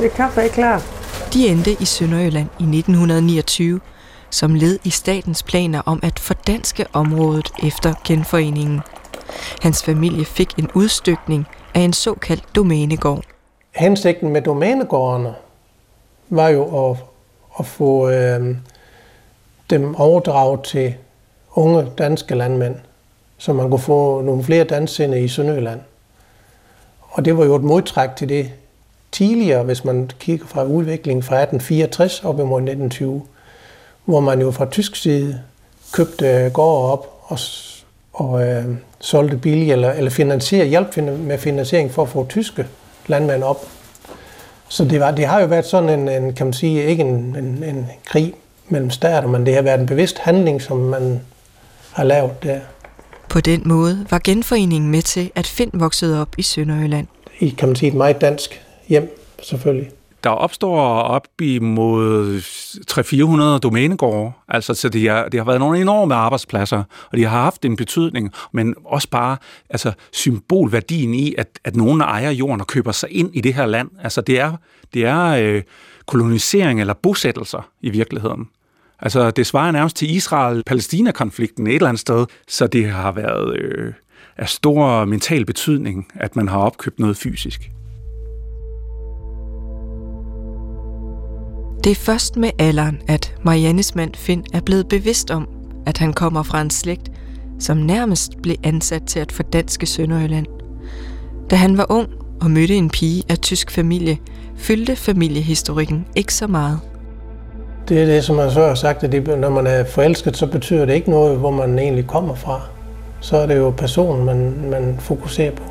det 0.02 0.12
kaffe 0.12 0.40
er 0.40 0.48
klar. 0.48 0.82
De 1.32 1.48
endte 1.48 1.76
i 1.80 1.84
Sønderjylland 1.84 2.48
i 2.58 2.62
1929 2.62 3.80
som 4.30 4.54
led 4.54 4.78
i 4.84 4.90
statens 4.90 5.42
planer 5.42 5.82
om 5.86 6.00
at 6.02 6.18
fordanske 6.18 6.86
området 6.92 7.48
efter 7.62 7.94
genforeningen. 8.04 8.80
Hans 9.62 9.82
familie 9.82 10.24
fik 10.24 10.58
en 10.58 10.70
udstykning 10.74 11.46
af 11.74 11.80
en 11.80 11.92
såkaldt 11.92 12.44
domænegård. 12.56 13.24
Hensigten 13.74 14.28
med 14.28 14.42
domænegårdene 14.42 15.34
var 16.28 16.48
jo 16.48 16.90
at, 16.90 16.96
at 17.58 17.66
få 17.66 18.10
øh, 18.10 18.56
dem 19.70 19.94
overdraget 19.94 20.62
til 20.62 20.94
unge 21.54 21.86
danske 21.98 22.34
landmænd, 22.34 22.74
så 23.38 23.52
man 23.52 23.70
kunne 23.70 23.80
få 23.80 24.20
nogle 24.20 24.44
flere 24.44 24.64
dansende 24.64 25.20
i 25.24 25.28
Sønderjylland. 25.28 25.80
Og 27.00 27.24
det 27.24 27.38
var 27.38 27.44
jo 27.44 27.54
et 27.54 27.62
modtræk 27.62 28.16
til 28.16 28.28
det 28.28 28.52
tidligere, 29.12 29.62
hvis 29.62 29.84
man 29.84 30.10
kigger 30.18 30.46
fra 30.46 30.64
udviklingen 30.64 31.22
fra 31.22 31.36
1864 31.36 32.24
op 32.24 32.34
imod 32.40 32.60
1920, 32.60 33.22
hvor 34.06 34.20
man 34.20 34.40
jo 34.40 34.50
fra 34.50 34.66
tysk 34.70 34.96
side 34.96 35.40
købte 35.92 36.50
gårde 36.54 36.92
op 36.92 37.22
og, 37.22 37.38
og 38.12 38.46
øh, 38.46 38.64
solgte 39.00 39.36
billigt 39.36 39.72
eller, 39.72 39.92
eller 39.92 40.10
finansiere, 40.10 40.66
hjælp 40.66 40.96
med 40.96 41.38
finansiering 41.38 41.90
for 41.90 42.02
at 42.02 42.08
få 42.08 42.26
tyske 42.28 42.66
landmænd 43.06 43.42
op. 43.42 43.66
Så 44.68 44.84
det, 44.84 45.00
var, 45.00 45.10
det 45.10 45.26
har 45.26 45.40
jo 45.40 45.46
været 45.46 45.66
sådan 45.66 45.88
en, 45.88 46.08
en 46.08 46.34
kan 46.34 46.46
man 46.46 46.52
sige, 46.52 46.84
ikke 46.84 47.00
en, 47.00 47.36
en, 47.38 47.64
en 47.64 47.86
krig 48.06 48.34
mellem 48.68 48.90
stater, 48.90 49.28
men 49.28 49.46
det 49.46 49.54
har 49.54 49.62
været 49.62 49.80
en 49.80 49.86
bevidst 49.86 50.18
handling, 50.18 50.62
som 50.62 50.76
man 50.76 51.20
har 51.92 52.04
lavet 52.04 52.42
der. 52.42 52.60
På 53.28 53.40
den 53.40 53.62
måde 53.64 54.06
var 54.10 54.20
genforeningen 54.24 54.90
med 54.90 55.02
til, 55.02 55.30
at 55.34 55.46
Finn 55.46 55.70
voksede 55.74 56.20
op 56.20 56.28
i 56.38 56.42
Sønderjylland. 56.42 57.06
I 57.40 57.48
kan 57.48 57.68
man 57.68 57.76
sige 57.76 57.88
et 57.88 57.94
meget 57.94 58.20
dansk 58.20 58.62
hjem, 58.88 59.18
selvfølgelig 59.42 59.90
der 60.24 60.30
opstår 60.30 60.80
op 61.00 61.26
imod 61.40 62.38
300-400 63.56 63.58
domænegårde, 63.58 64.32
altså 64.48 64.74
så 64.74 64.88
det, 64.88 65.02
er, 65.02 65.28
det 65.28 65.40
har 65.40 65.44
været 65.44 65.60
nogle 65.60 65.80
enorme 65.80 66.14
arbejdspladser, 66.14 66.82
og 67.10 67.18
de 67.18 67.24
har 67.24 67.42
haft 67.42 67.64
en 67.64 67.76
betydning, 67.76 68.32
men 68.52 68.74
også 68.84 69.08
bare 69.10 69.36
altså, 69.70 69.92
symbolværdien 70.12 71.14
i, 71.14 71.34
at, 71.38 71.48
at 71.64 71.76
nogen 71.76 72.00
ejer 72.00 72.30
jorden 72.30 72.60
og 72.60 72.66
køber 72.66 72.92
sig 72.92 73.08
ind 73.12 73.30
i 73.34 73.40
det 73.40 73.54
her 73.54 73.66
land. 73.66 73.90
Altså 74.02 74.20
det 74.20 74.40
er, 74.40 74.56
det 74.94 75.04
er 75.04 75.26
øh, 75.26 75.62
kolonisering 76.06 76.80
eller 76.80 76.94
bosættelser 76.94 77.68
i 77.80 77.90
virkeligheden. 77.90 78.48
Altså 79.00 79.30
det 79.30 79.46
svarer 79.46 79.70
nærmest 79.70 79.96
til 79.96 80.10
Israel-Palæstina-konflikten 80.10 81.66
et 81.66 81.74
eller 81.74 81.88
andet 81.88 82.00
sted, 82.00 82.26
så 82.48 82.66
det 82.66 82.90
har 82.90 83.12
været 83.12 83.56
øh, 83.56 83.92
af 84.36 84.48
stor 84.48 85.04
mental 85.04 85.44
betydning, 85.44 86.08
at 86.14 86.36
man 86.36 86.48
har 86.48 86.58
opkøbt 86.58 86.98
noget 86.98 87.16
fysisk. 87.16 87.70
Det 91.86 91.92
er 91.92 91.96
først 91.96 92.36
med 92.36 92.50
alderen, 92.58 93.02
at 93.08 93.34
Mariannes 93.42 93.94
mand 93.94 94.14
Finn 94.14 94.44
er 94.52 94.60
blevet 94.60 94.88
bevidst 94.88 95.30
om, 95.30 95.48
at 95.86 95.98
han 95.98 96.12
kommer 96.12 96.42
fra 96.42 96.60
en 96.60 96.70
slægt, 96.70 97.10
som 97.58 97.76
nærmest 97.76 98.42
blev 98.42 98.56
ansat 98.64 99.02
til 99.06 99.20
at 99.20 99.32
fordanske 99.32 99.86
Sønderjylland. 99.86 100.46
Da 101.50 101.56
han 101.56 101.78
var 101.78 101.86
ung 101.88 102.08
og 102.40 102.50
mødte 102.50 102.74
en 102.74 102.90
pige 102.90 103.22
af 103.28 103.38
tysk 103.38 103.70
familie, 103.70 104.18
fyldte 104.56 104.96
familiehistorikken 104.96 106.06
ikke 106.16 106.34
så 106.34 106.46
meget. 106.46 106.80
Det 107.88 108.02
er 108.02 108.06
det, 108.06 108.24
som 108.24 108.36
man 108.36 108.50
så 108.50 108.66
har 108.66 108.74
sagt, 108.74 109.04
at 109.04 109.12
det, 109.12 109.38
når 109.38 109.50
man 109.50 109.66
er 109.66 109.84
forelsket, 109.84 110.36
så 110.36 110.46
betyder 110.46 110.86
det 110.86 110.94
ikke 110.94 111.10
noget, 111.10 111.38
hvor 111.38 111.50
man 111.50 111.78
egentlig 111.78 112.06
kommer 112.06 112.34
fra. 112.34 112.60
Så 113.20 113.36
er 113.36 113.46
det 113.46 113.56
jo 113.56 113.70
personen, 113.70 114.24
man, 114.24 114.70
man 114.70 114.96
fokuserer 115.00 115.52
på. 115.52 115.64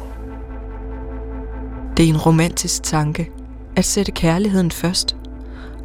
Det 1.98 2.05
er 2.05 2.10
en 2.10 2.17
romantisk 2.17 2.84
tanke, 2.84 3.29
at 3.75 3.86
sætte 3.86 4.12
kærligheden 4.12 4.72
først– 4.72 5.15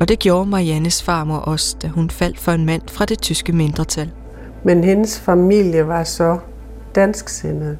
og 0.01 0.09
det 0.09 0.19
gjorde 0.19 0.51
Mariannes 0.51 1.03
farmor 1.03 1.37
også, 1.37 1.77
da 1.83 1.89
hun 1.89 2.11
faldt 2.11 2.39
for 2.39 2.53
en 2.53 2.67
mand 2.67 2.83
fra 2.87 3.05
det 3.05 3.21
tyske 3.21 3.53
mindretal. 3.53 4.11
Men 4.65 4.85
hendes 4.85 5.21
familie 5.21 5.87
var 5.87 6.05
så 6.05 6.39
dansksindet. 6.95 7.79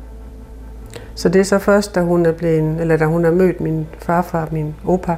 Så 1.15 1.29
det 1.29 1.41
er 1.41 1.45
så 1.45 1.59
først, 1.59 1.95
da 1.95 2.01
hun 2.01 2.27
er 2.27 2.33
blevet, 2.33 2.81
eller 2.81 2.97
da 2.97 3.05
hun 3.05 3.25
har 3.25 3.31
mødt 3.31 3.61
min 3.61 3.87
farfar, 3.99 4.49
min 4.53 4.75
opa, 4.87 5.17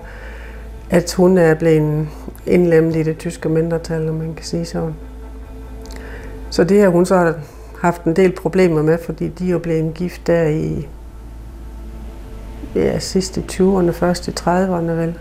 at 0.91 1.15
hun 1.15 1.39
er 1.39 1.55
blevet 1.55 2.09
indlemmet 2.47 2.97
i 2.97 3.03
det 3.03 3.19
tyske 3.19 3.49
mindretal, 3.49 4.09
om 4.09 4.15
man 4.15 4.35
kan 4.35 4.45
sige 4.45 4.65
sådan. 4.65 4.95
Så 6.51 6.65
det 6.65 6.83
har 6.83 6.89
hun 6.89 7.07
så 7.07 7.35
haft 7.81 8.05
en 8.05 8.17
del 8.17 8.33
problemer 8.33 8.83
med, 8.83 8.99
fordi 9.05 9.29
de 9.29 9.47
er 9.47 9.51
jo 9.51 9.59
blevet 9.59 9.95
gift 9.95 10.27
der 10.27 10.43
i 10.43 10.87
ja, 12.75 12.99
sidste 12.99 13.45
20'erne, 13.53 13.91
første 13.91 14.33
30'erne 14.41 14.91
vel. 14.91 15.19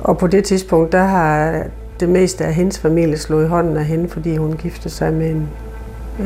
Og 0.00 0.18
på 0.18 0.26
det 0.26 0.44
tidspunkt, 0.44 0.92
der 0.92 1.04
har 1.04 1.62
det 2.00 2.08
meste 2.08 2.44
af 2.44 2.54
hendes 2.54 2.78
familie 2.78 3.18
slået 3.18 3.44
i 3.44 3.48
hånden 3.48 3.76
af 3.76 3.84
hende, 3.84 4.08
fordi 4.08 4.36
hun 4.36 4.56
giftede 4.56 4.94
sig 4.94 5.12
med 5.12 5.30
en, 5.30 5.48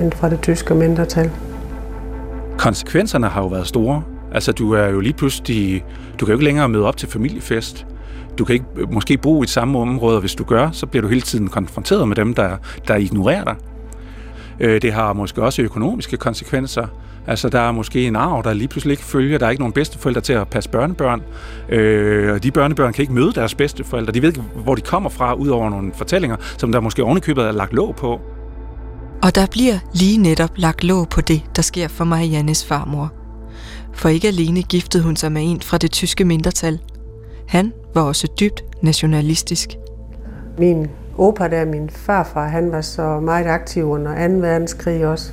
en 0.02 0.12
fra 0.12 0.30
det 0.30 0.40
tyske 0.42 0.74
mindretal. 0.74 1.30
Konsekvenserne 2.58 3.26
har 3.26 3.42
jo 3.42 3.46
været 3.46 3.66
store. 3.66 4.02
Altså, 4.32 4.52
du 4.52 4.72
er 4.72 4.86
jo 4.86 5.00
lige 5.00 5.12
pludselig... 5.12 5.84
Du 6.20 6.26
kan 6.26 6.32
jo 6.32 6.38
ikke 6.38 6.44
længere 6.44 6.68
møde 6.68 6.84
op 6.84 6.96
til 6.96 7.08
familiefest. 7.08 7.86
Du 8.38 8.44
kan 8.44 8.52
ikke 8.52 8.66
måske 8.90 9.18
bo 9.18 9.42
i 9.42 9.44
et 9.44 9.50
samme 9.50 9.78
område, 9.78 10.16
og 10.16 10.20
hvis 10.20 10.34
du 10.34 10.44
gør, 10.44 10.70
så 10.72 10.86
bliver 10.86 11.02
du 11.02 11.08
hele 11.08 11.20
tiden 11.20 11.48
konfronteret 11.48 12.08
med 12.08 12.16
dem, 12.16 12.34
der, 12.34 12.50
der 12.88 12.96
ignorerer 12.96 13.44
dig. 13.44 13.54
Øh, 14.60 14.82
det 14.82 14.92
har 14.92 15.12
måske 15.12 15.42
også 15.42 15.62
økonomiske 15.62 16.16
konsekvenser. 16.16 16.86
Altså, 17.26 17.48
der 17.48 17.60
er 17.60 17.72
måske 17.72 18.06
en 18.06 18.16
arv, 18.16 18.44
der 18.44 18.52
lige 18.52 18.68
pludselig 18.68 18.92
ikke 18.92 19.04
følger. 19.04 19.38
Der 19.38 19.46
er 19.46 19.50
ikke 19.50 19.62
nogen 19.62 19.72
bedsteforældre 19.72 20.20
til 20.20 20.32
at 20.32 20.48
passe 20.48 20.70
børnebørn. 20.70 21.22
Øh, 21.68 22.32
og 22.32 22.42
de 22.42 22.50
børnebørn 22.50 22.92
kan 22.92 23.02
ikke 23.02 23.12
møde 23.12 23.32
deres 23.32 23.54
bedsteforældre. 23.54 24.12
De 24.12 24.22
ved 24.22 24.28
ikke, 24.28 24.42
hvor 24.56 24.74
de 24.74 24.80
kommer 24.80 25.10
fra, 25.10 25.34
ud 25.34 25.48
over 25.48 25.70
nogle 25.70 25.92
fortællinger, 25.94 26.36
som 26.58 26.72
der 26.72 26.80
måske 26.80 27.04
ovenikøbet 27.04 27.44
er 27.44 27.52
lagt 27.52 27.72
låg 27.72 27.96
på. 27.96 28.20
Og 29.22 29.34
der 29.34 29.46
bliver 29.50 29.78
lige 29.94 30.18
netop 30.18 30.50
lagt 30.56 30.84
låg 30.84 31.08
på 31.08 31.20
det, 31.20 31.42
der 31.56 31.62
sker 31.62 31.88
for 31.88 32.04
Mariannes 32.04 32.64
farmor. 32.64 33.12
For 33.92 34.08
ikke 34.08 34.28
alene 34.28 34.62
giftede 34.62 35.02
hun 35.02 35.16
sig 35.16 35.32
med 35.32 35.42
en 35.44 35.60
fra 35.60 35.78
det 35.78 35.90
tyske 35.90 36.24
mindretal. 36.24 36.78
Han 37.48 37.72
var 37.94 38.02
også 38.02 38.28
dybt 38.40 38.64
nationalistisk. 38.82 39.68
Min 40.58 40.86
opa 41.18 41.48
der, 41.48 41.64
min 41.64 41.90
farfar, 41.90 42.48
han 42.48 42.72
var 42.72 42.80
så 42.80 43.20
meget 43.20 43.46
aktiv 43.46 43.84
under 43.90 44.28
2. 44.28 44.34
verdenskrig 44.34 45.06
også. 45.06 45.32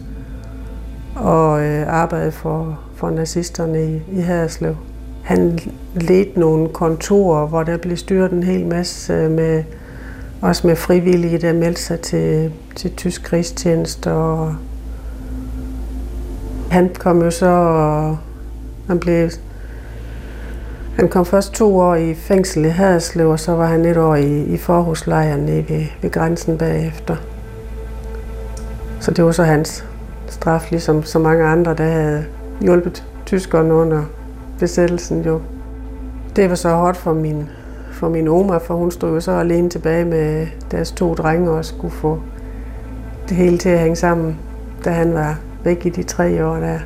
Og 1.16 1.64
øh, 1.64 1.88
arbejdede 1.88 2.32
for, 2.32 2.80
for 2.96 3.10
nazisterne 3.10 3.86
i, 3.86 4.02
i 4.12 4.20
Haderslev. 4.20 4.76
Han 5.24 5.60
ledte 5.96 6.40
nogle 6.40 6.70
kontorer, 6.70 7.48
hvor 7.48 7.64
der 7.64 7.78
blev 7.78 7.98
styret 7.98 8.32
en 8.32 8.44
hel 8.44 8.66
masse 8.66 9.30
med, 9.30 9.64
også 10.42 10.68
med 10.68 10.76
frivillige, 10.76 11.38
der 11.38 11.54
meldte 11.54 11.82
sig 11.82 12.00
til, 12.00 12.54
til 12.76 12.96
tysk 12.96 13.24
krigstjeneste. 13.24 14.12
Og 14.12 14.56
han 16.72 16.90
kom 17.00 17.22
jo 17.22 17.32
så, 17.32 17.48
og 17.48 18.18
han 18.88 19.00
blev 19.00 19.30
han 20.96 21.10
kom 21.10 21.26
først 21.26 21.54
to 21.54 21.80
år 21.80 21.96
i 21.96 22.14
fængsel 22.14 22.66
i 22.66 22.70
Haderslev, 22.70 23.30
og 23.30 23.40
så 23.40 23.52
var 23.52 23.66
han 23.66 23.86
et 23.86 23.98
år 23.98 24.16
i, 24.16 24.44
i 24.44 24.58
forhuslejren 24.58 25.40
nede 25.40 25.70
ved, 25.70 25.86
ved 26.02 26.12
grænsen 26.12 26.58
bagefter. 26.58 27.16
Så 29.00 29.12
det 29.12 29.26
var 29.26 29.32
så 29.32 29.44
hans 29.44 29.86
straf, 30.28 30.68
ligesom 30.72 31.04
så 31.04 31.20
mange 31.20 31.44
andre, 31.44 31.74
der 31.74 31.84
havde 31.84 32.26
hjulpet 32.62 33.04
tyskerne 33.26 33.74
under 33.74 34.04
besættelsen 34.60 35.22
jo. 35.22 35.42
Det 36.36 36.50
var 36.50 36.56
så 36.56 36.70
hårdt 36.70 36.98
for 36.98 37.14
min, 37.14 37.50
for 37.92 38.10
min 38.10 38.28
oma, 38.28 38.58
for 38.58 38.74
hun 38.74 38.92
stod 38.92 39.14
jo 39.14 39.20
så 39.20 39.32
alene 39.32 39.70
tilbage 39.70 40.06
med 40.06 40.48
deres 40.72 40.92
to 40.92 41.14
drenge 41.14 41.52
og 41.52 41.66
skulle 41.66 41.94
få 41.94 42.22
det 43.30 43.38
hele 43.38 43.58
til 43.58 43.70
at 43.70 43.80
hænge 43.80 43.96
sammen, 43.96 44.40
da 44.86 44.90
han 44.90 45.14
var 45.14 45.40
væk 45.64 45.86
i 45.86 45.90
de 45.90 46.04
tre 46.04 46.46
år 46.46 46.56
der. 46.56 46.80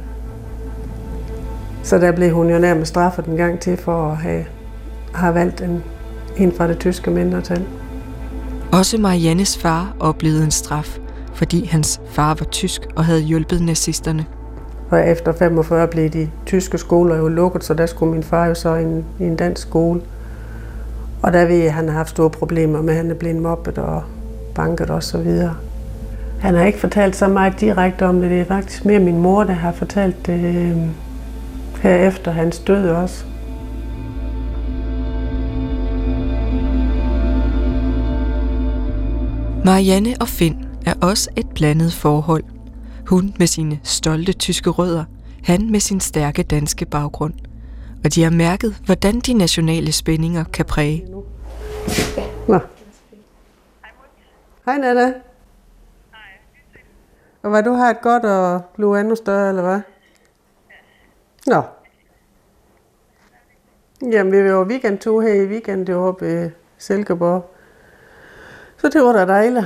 Så 1.86 1.98
der 1.98 2.12
blev 2.12 2.32
hun 2.32 2.50
jo 2.50 2.60
nærmest 2.60 2.89
straffet 2.89 3.25
en 3.25 3.38
gang 3.38 3.60
til 3.60 3.77
for 3.77 4.12
at 4.12 4.18
have, 4.18 4.46
have 5.13 5.36
valgt 5.36 5.62
en, 5.62 5.84
en 6.38 6.51
fra 6.51 6.68
det 6.68 6.80
tyske 6.80 7.12
mindretal. 7.12 7.65
Også 8.72 8.98
Mariannes 8.98 9.58
far 9.58 9.96
oplevede 10.00 10.44
en 10.44 10.51
straf, 10.51 10.98
fordi 11.34 11.65
hans 11.65 12.01
far 12.10 12.34
var 12.39 12.46
tysk 12.46 12.82
og 12.96 13.06
havde 13.06 13.22
hjulpet 13.22 13.62
nazisterne. 13.62 14.25
Og 14.89 15.10
efter 15.10 15.34
45 15.34 15.88
blev 15.88 16.10
de 16.10 16.30
tyske 16.46 16.77
skoler 16.77 17.18
jo 17.18 17.27
lukket, 17.27 17.63
så 17.63 17.74
der 17.74 17.86
skulle 17.86 18.12
min 18.12 18.24
far 18.24 18.46
jo 18.46 18.54
så 18.54 18.75
i 18.75 18.84
en, 18.84 19.06
i 19.20 19.24
en 19.24 19.36
dansk 19.36 19.68
skole. 19.68 20.01
Og 21.24 21.34
der 21.34 21.46
ved 21.46 21.56
jeg, 21.56 21.65
at 21.65 21.74
han 21.74 21.88
har 21.88 21.96
haft 21.96 22.10
store 22.10 22.30
problemer 22.30 22.82
med, 22.82 22.94
at 22.94 22.98
han 22.98 23.12
er 23.12 23.15
blevet 23.15 23.42
mobbet 23.42 23.77
og 23.77 24.04
banket 24.56 24.89
og 24.89 25.04
så 25.04 25.18
videre. 25.18 25.56
Han 26.39 26.56
har 26.56 26.65
ikke 26.65 26.80
fortalt 26.80 27.15
så 27.15 27.27
meget 27.27 27.60
direkte 27.60 28.06
om 28.06 28.22
det. 28.22 28.30
Det 28.30 28.42
er 28.42 28.46
faktisk 28.46 28.86
mere 28.86 29.00
min 29.00 29.22
mor, 29.22 29.44
der 29.44 29.54
har 29.54 29.72
fortalt 29.72 30.27
det 30.27 30.46
øh, 30.56 31.05
her 31.82 32.08
efter 32.08 32.32
hans 32.32 32.60
død 32.60 32.89
også. 32.89 33.25
Marianne 39.65 40.15
og 40.22 40.27
Finn 40.27 40.65
er 40.86 40.94
også 41.01 41.29
et 41.36 41.50
blandet 41.55 41.94
forhold. 41.94 42.44
Hun 43.08 43.36
med 43.39 43.48
sine 43.48 43.79
stolte 43.84 44.34
tyske 44.34 44.70
rødder, 44.70 45.05
han 45.44 45.72
med 45.72 45.79
sin 45.79 46.00
stærke 46.00 46.44
danske 46.44 46.86
baggrund. 46.86 47.34
Og 48.03 48.15
de 48.15 48.24
har 48.24 48.29
mærket, 48.29 48.75
hvordan 48.86 49.20
de 49.20 49.34
nationale 49.34 49.91
spændinger 49.91 50.44
kan 50.44 50.65
præge. 50.65 51.08
Nå. 52.48 52.60
Hej 54.65 54.77
Nana. 54.77 55.13
Og 57.44 57.50
hvad 57.50 57.63
du 57.63 57.74
har 57.74 57.89
et 57.89 58.01
godt 58.01 58.25
og 58.25 58.62
blive 58.75 59.00
endnu 59.00 59.15
større, 59.15 59.50
eller 59.50 59.62
hvad? 59.62 59.79
Nå. 61.46 61.62
Jamen, 64.02 64.32
vi 64.34 64.54
var 64.54 64.64
weekendtur 64.64 65.22
her 65.22 65.34
i 65.34 65.46
weekend, 65.46 65.86
det 65.86 65.96
var 65.96 66.02
oppe 66.02 66.46
i 66.46 66.50
Silkeborg. 66.78 67.56
Så 68.78 68.90
det 68.90 69.02
var 69.02 69.14
da 69.14 69.25
dejligt. 69.25 69.66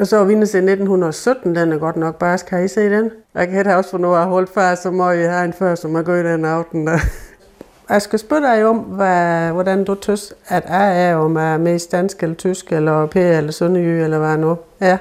Og 0.00 0.06
så 0.06 0.16
var 0.16 0.24
vi 0.24 0.32
inde 0.32 0.46
til 0.46 0.58
1917, 0.58 1.56
den 1.56 1.72
er 1.72 1.78
godt 1.78 1.96
nok 1.96 2.18
bare. 2.18 2.38
Kan 2.48 2.64
I 2.64 2.68
se 2.68 2.90
den? 2.90 3.10
Jeg 3.34 3.48
kan 3.48 3.66
også 3.66 3.90
for 3.90 3.98
noget 3.98 4.20
at 4.20 4.26
holde 4.26 4.52
far, 4.54 4.74
så 4.74 4.90
må 4.90 5.10
jeg 5.10 5.32
have 5.32 5.44
en 5.44 5.52
før, 5.52 5.74
som 5.74 5.94
er 5.94 6.02
gået 6.02 6.24
den 6.24 6.44
aften 6.44 6.86
der. 6.86 6.98
Jeg 7.88 8.02
skal 8.02 8.18
spørge 8.18 8.42
dig 8.42 8.66
om, 8.66 8.78
hvad, 8.78 9.52
hvordan 9.52 9.84
du 9.84 9.94
tøs, 9.94 10.34
at 10.48 10.64
jeg 10.68 11.08
er, 11.08 11.16
om 11.16 11.36
jeg 11.36 11.54
er 11.54 11.58
mest 11.58 11.92
dansk 11.92 12.22
eller 12.22 12.36
tysk, 12.36 12.72
eller 12.72 12.92
europæer, 12.92 13.38
eller 13.38 13.52
sønderjyde, 13.52 14.04
eller 14.04 14.18
hvad 14.18 14.36
nu? 14.36 14.58
Ja. 14.80 14.98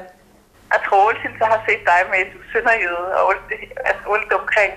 Jeg 0.73 0.79
tror 0.87 1.09
at 1.09 1.15
jeg 1.39 1.47
har 1.47 1.63
set 1.67 1.81
dig 1.85 1.99
med 2.11 2.19
du 2.33 2.39
sønderjyde, 2.53 3.05
og 3.17 3.33
alt, 3.33 3.61
alt 4.13 4.33
omkring, 4.33 4.73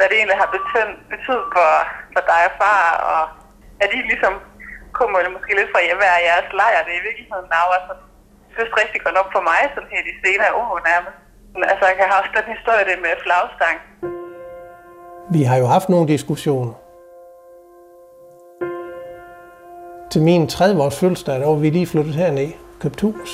hvad 0.00 0.08
det 0.10 0.18
egentlig 0.18 0.42
har 0.44 0.50
betydet, 0.56 0.94
betydet 1.14 1.46
for, 1.54 1.68
for 2.14 2.22
dig 2.30 2.42
og 2.48 2.54
far, 2.60 2.84
og 3.12 3.22
at 3.84 3.90
I 3.98 4.00
ligesom 4.10 4.34
kommer 4.98 5.16
måske 5.36 5.52
lidt 5.58 5.72
fra 5.72 5.84
hjemme 5.86 6.04
af 6.14 6.20
jeres 6.28 6.50
lejr, 6.60 6.80
det 6.86 6.92
er 6.94 7.00
i 7.02 7.06
virkeligheden 7.08 7.48
nav, 7.54 7.68
altså, 7.78 7.94
først 8.56 8.72
rigtig 8.82 9.00
godt 9.04 9.16
op 9.22 9.30
for 9.36 9.42
mig, 9.50 9.60
sådan 9.74 9.90
her 9.94 10.02
de 10.08 10.14
senere 10.24 10.52
år 10.62 10.72
nærmest. 10.90 11.16
Altså, 11.72 11.84
jeg 12.00 12.06
har 12.10 12.16
også 12.20 12.32
den 12.38 12.46
historie 12.54 12.84
det 12.88 12.96
med 13.04 13.14
flagstang. 13.24 13.76
Vi 15.36 15.42
har 15.48 15.56
jo 15.62 15.66
haft 15.74 15.88
nogle 15.92 16.06
diskussioner. 16.14 16.74
Til 20.12 20.22
min 20.28 20.42
tredje 20.54 20.82
års 20.84 21.00
fødselsdag, 21.00 21.36
der 21.40 21.46
var 21.46 21.60
vi 21.64 21.70
lige 21.70 21.90
flyttet 21.92 22.14
herned, 22.14 22.52
købt 22.82 23.00
hus. 23.00 23.30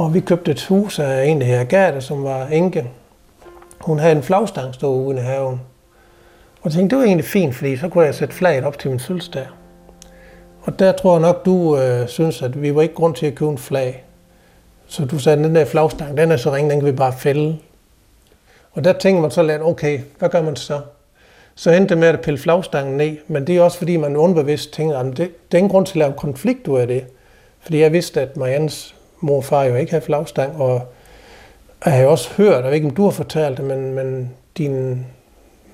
Og 0.00 0.14
vi 0.14 0.20
købte 0.20 0.50
et 0.50 0.66
hus 0.68 0.98
af 0.98 1.24
en, 1.24 1.40
der 1.40 1.46
her 1.46 1.64
Gerda, 1.64 2.00
som 2.00 2.24
var 2.24 2.42
enke. 2.60 2.82
Hun 3.80 3.98
havde 3.98 4.16
en 4.16 4.22
flagstang 4.22 4.74
stå 4.74 4.94
ude 4.94 5.16
i 5.16 5.20
haven. 5.20 5.60
Og 6.62 6.64
jeg 6.64 6.72
tænkte, 6.72 6.96
det 6.96 7.00
var 7.00 7.06
egentlig 7.06 7.24
fint, 7.24 7.54
fordi 7.54 7.76
så 7.76 7.88
kunne 7.88 8.04
jeg 8.04 8.14
sætte 8.14 8.34
flaget 8.34 8.64
op 8.64 8.78
til 8.78 8.90
min 8.90 9.00
fødselsdag. 9.00 9.46
Og 10.62 10.78
der 10.78 10.92
tror 10.92 11.12
jeg 11.12 11.20
nok, 11.20 11.44
du 11.44 11.78
øh, 11.78 12.08
synes, 12.08 12.42
at 12.42 12.62
vi 12.62 12.74
var 12.74 12.82
ikke 12.82 12.94
grund 12.94 13.14
til 13.14 13.26
at 13.26 13.34
købe 13.34 13.50
en 13.50 13.58
flag. 13.58 14.04
Så 14.86 15.04
du 15.04 15.18
sagde, 15.18 15.42
den 15.42 15.54
der 15.54 15.64
flagstang, 15.64 16.16
den 16.16 16.32
er 16.32 16.36
så 16.36 16.52
ring, 16.52 16.70
den 16.70 16.80
kan 16.80 16.86
vi 16.86 16.92
bare 16.92 17.12
fælde. 17.12 17.58
Og 18.72 18.84
der 18.84 18.92
tænker 18.92 19.22
man 19.22 19.30
så 19.30 19.42
lidt, 19.42 19.62
okay, 19.62 20.00
hvad 20.18 20.28
gør 20.28 20.42
man 20.42 20.56
så? 20.56 20.80
Så 21.54 21.70
endte 21.70 21.94
det 21.94 21.98
med 21.98 22.08
at 22.08 22.20
pille 22.20 22.38
flagstangen 22.38 22.96
ned, 22.96 23.16
men 23.28 23.46
det 23.46 23.56
er 23.56 23.62
også 23.62 23.78
fordi, 23.78 23.96
man 23.96 24.16
underbevidst 24.16 24.72
tænker, 24.72 24.98
at 24.98 25.06
det, 25.06 25.16
det 25.16 25.28
er 25.52 25.58
ingen 25.58 25.70
grund 25.70 25.86
til 25.86 25.92
at 25.92 25.98
lave 25.98 26.12
konflikt 26.12 26.68
ud 26.68 26.78
af 26.78 26.86
det. 26.86 27.04
Fordi 27.60 27.80
jeg 27.80 27.92
vidste, 27.92 28.20
at 28.20 28.36
Mariannes 28.36 28.94
mor 29.20 29.36
og 29.36 29.44
far 29.44 29.64
jo 29.64 29.74
ikke 29.74 29.92
havde 29.92 30.04
flagstang, 30.04 30.60
og 30.60 30.82
jeg 31.84 31.92
har 31.92 32.02
jo 32.02 32.10
også 32.10 32.30
hørt, 32.36 32.54
jeg 32.54 32.64
ved 32.64 32.72
ikke, 32.72 32.86
om 32.86 32.94
du 32.94 33.04
har 33.04 33.10
fortalt 33.10 33.56
det, 33.56 33.64
men, 33.64 33.94
men 33.94 34.30
din 34.58 35.06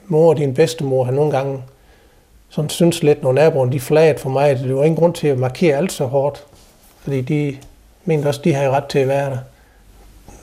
mor 0.06 0.28
og 0.28 0.36
din 0.36 0.54
bedstemor 0.54 1.04
har 1.04 1.12
nogle 1.12 1.30
gange 1.30 1.62
sådan 2.48 2.70
synes 2.70 3.02
lidt, 3.02 3.22
når 3.22 3.32
naboerne 3.32 3.72
de 3.72 3.80
flaget 3.80 4.20
for 4.20 4.30
mig, 4.30 4.50
at 4.50 4.58
det 4.58 4.76
var 4.76 4.84
ingen 4.84 4.96
grund 4.96 5.14
til 5.14 5.28
at 5.28 5.38
markere 5.38 5.76
alt 5.76 5.92
så 5.92 6.04
hårdt. 6.04 6.44
Fordi 7.00 7.20
de 7.20 7.56
mente 8.04 8.26
også, 8.26 8.40
de 8.44 8.52
har 8.52 8.70
ret 8.70 8.84
til 8.84 8.98
at 8.98 9.08
være 9.08 9.30
der. 9.30 9.38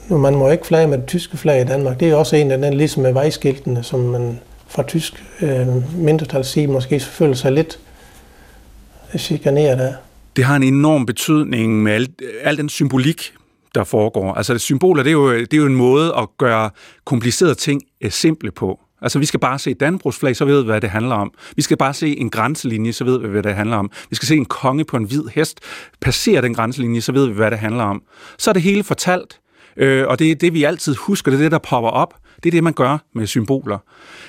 Nu, 0.08 0.18
man 0.18 0.34
må 0.34 0.50
ikke 0.50 0.66
flage 0.66 0.86
med 0.86 0.98
det 0.98 1.06
tyske 1.06 1.36
flag 1.36 1.60
i 1.60 1.64
Danmark. 1.64 2.00
Det 2.00 2.10
er 2.10 2.14
også 2.14 2.36
en 2.36 2.50
af 2.50 2.58
den, 2.58 2.74
ligesom 2.74 3.02
med 3.02 3.12
vejskiltene, 3.12 3.82
som 3.82 4.00
man 4.00 4.40
fra 4.68 4.82
tysk 4.82 5.24
øh, 5.42 5.66
mindretal 5.96 6.44
sige, 6.44 6.66
måske 6.66 7.00
føler 7.00 7.34
sig 7.34 7.52
lidt 7.52 7.78
chikaneret 9.18 9.80
af. 9.80 9.94
Det 10.36 10.44
har 10.44 10.56
en 10.56 10.62
enorm 10.62 11.06
betydning 11.06 11.82
med 11.82 11.92
al, 11.92 12.08
al 12.42 12.56
den 12.56 12.68
symbolik, 12.68 13.32
der 13.74 13.84
foregår. 13.84 14.34
Altså 14.34 14.58
symboler, 14.58 15.02
det 15.02 15.10
er, 15.10 15.14
jo, 15.14 15.38
det 15.38 15.54
er 15.54 15.56
jo 15.56 15.66
en 15.66 15.74
måde 15.74 16.14
at 16.16 16.28
gøre 16.38 16.70
komplicerede 17.04 17.54
ting 17.54 17.82
øh, 18.00 18.10
simple 18.10 18.50
på. 18.50 18.80
Altså, 19.02 19.18
vi 19.18 19.26
skal 19.26 19.40
bare 19.40 19.58
se 19.58 19.74
Dannebrogsflag, 19.74 20.36
så 20.36 20.44
ved 20.44 20.60
vi, 20.62 20.66
hvad 20.66 20.80
det 20.80 20.90
handler 20.90 21.14
om. 21.14 21.32
Vi 21.56 21.62
skal 21.62 21.76
bare 21.76 21.94
se 21.94 22.18
en 22.18 22.30
grænselinje, 22.30 22.92
så 22.92 23.04
ved 23.04 23.20
vi, 23.20 23.28
hvad 23.28 23.42
det 23.42 23.54
handler 23.54 23.76
om. 23.76 23.90
Vi 24.10 24.16
skal 24.16 24.28
se 24.28 24.36
en 24.36 24.44
konge 24.44 24.84
på 24.84 24.96
en 24.96 25.04
hvid 25.04 25.24
hest 25.34 25.60
passere 26.00 26.42
den 26.42 26.54
grænselinje, 26.54 27.00
så 27.00 27.12
ved 27.12 27.26
vi, 27.26 27.32
hvad 27.32 27.50
det 27.50 27.58
handler 27.58 27.84
om. 27.84 28.02
Så 28.38 28.50
er 28.50 28.52
det 28.52 28.62
hele 28.62 28.84
fortalt, 28.84 29.40
øh, 29.76 30.06
og 30.08 30.18
det 30.18 30.30
er 30.30 30.34
det, 30.34 30.54
vi 30.54 30.64
altid 30.64 30.94
husker. 30.94 31.30
Det 31.30 31.38
er 31.38 31.42
det, 31.42 31.52
der 31.52 31.58
popper 31.58 31.90
op. 31.90 32.14
Det 32.44 32.50
er 32.50 32.52
det, 32.52 32.64
man 32.64 32.72
gør 32.72 32.98
med 33.12 33.26
symboler. 33.26 33.78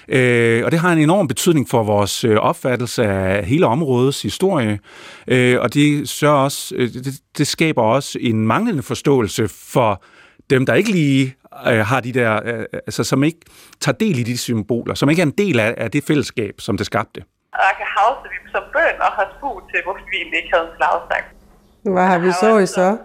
Øh, 0.08 0.66
og 0.66 0.72
det 0.72 0.80
har 0.80 0.92
en 0.92 1.00
enorm 1.00 1.28
betydning 1.28 1.70
for 1.70 1.84
vores 1.84 2.24
øh, 2.24 2.38
opfattelse 2.38 3.04
af 3.04 3.46
hele 3.46 3.66
områdets 3.66 4.22
historie. 4.22 4.80
Øh, 5.28 5.60
og 5.62 5.74
det, 5.74 6.10
sørger 6.10 6.36
også, 6.36 6.76
øh, 6.76 6.94
det, 6.94 7.14
det 7.38 7.48
skaber 7.48 7.82
også 7.82 8.18
en 8.22 8.48
manglende 8.48 8.84
forståelse 8.84 9.48
for 9.48 10.04
dem, 10.50 10.66
der 10.66 10.74
ikke 10.74 10.92
lige 10.92 11.36
øh, 11.68 11.80
har 11.80 12.00
de 12.00 12.14
der, 12.14 12.40
øh, 12.46 12.66
altså 12.74 13.04
som 13.04 13.24
ikke 13.24 13.40
tager 13.82 13.98
del 13.98 14.20
i 14.20 14.24
de 14.24 14.38
symboler, 14.38 14.94
som 14.94 15.10
ikke 15.10 15.22
er 15.22 15.26
en 15.26 15.38
del 15.38 15.60
af, 15.60 15.76
af 15.78 15.92
det 15.92 16.04
fællesskab, 16.04 16.54
som 16.60 16.78
det 16.78 16.86
skabte. 16.86 17.22
Og 17.54 17.60
jeg 17.70 17.74
kan 17.78 17.86
at 18.26 18.32
vi 18.32 18.52
som 18.52 18.64
bøn 18.74 18.98
og 19.00 19.12
har 19.12 19.34
spurgt 19.38 19.66
til, 19.72 19.80
hvorfor 19.84 20.00
vi 20.12 20.18
egentlig 20.18 20.38
ikke 20.38 20.50
havde 20.54 20.68
en 20.68 20.76
slagsang. 20.78 21.24
Hvad 21.94 22.08
har 22.08 22.20
vi 22.20 22.32
så 22.32 22.58
i 22.58 22.66
så? 22.66 22.98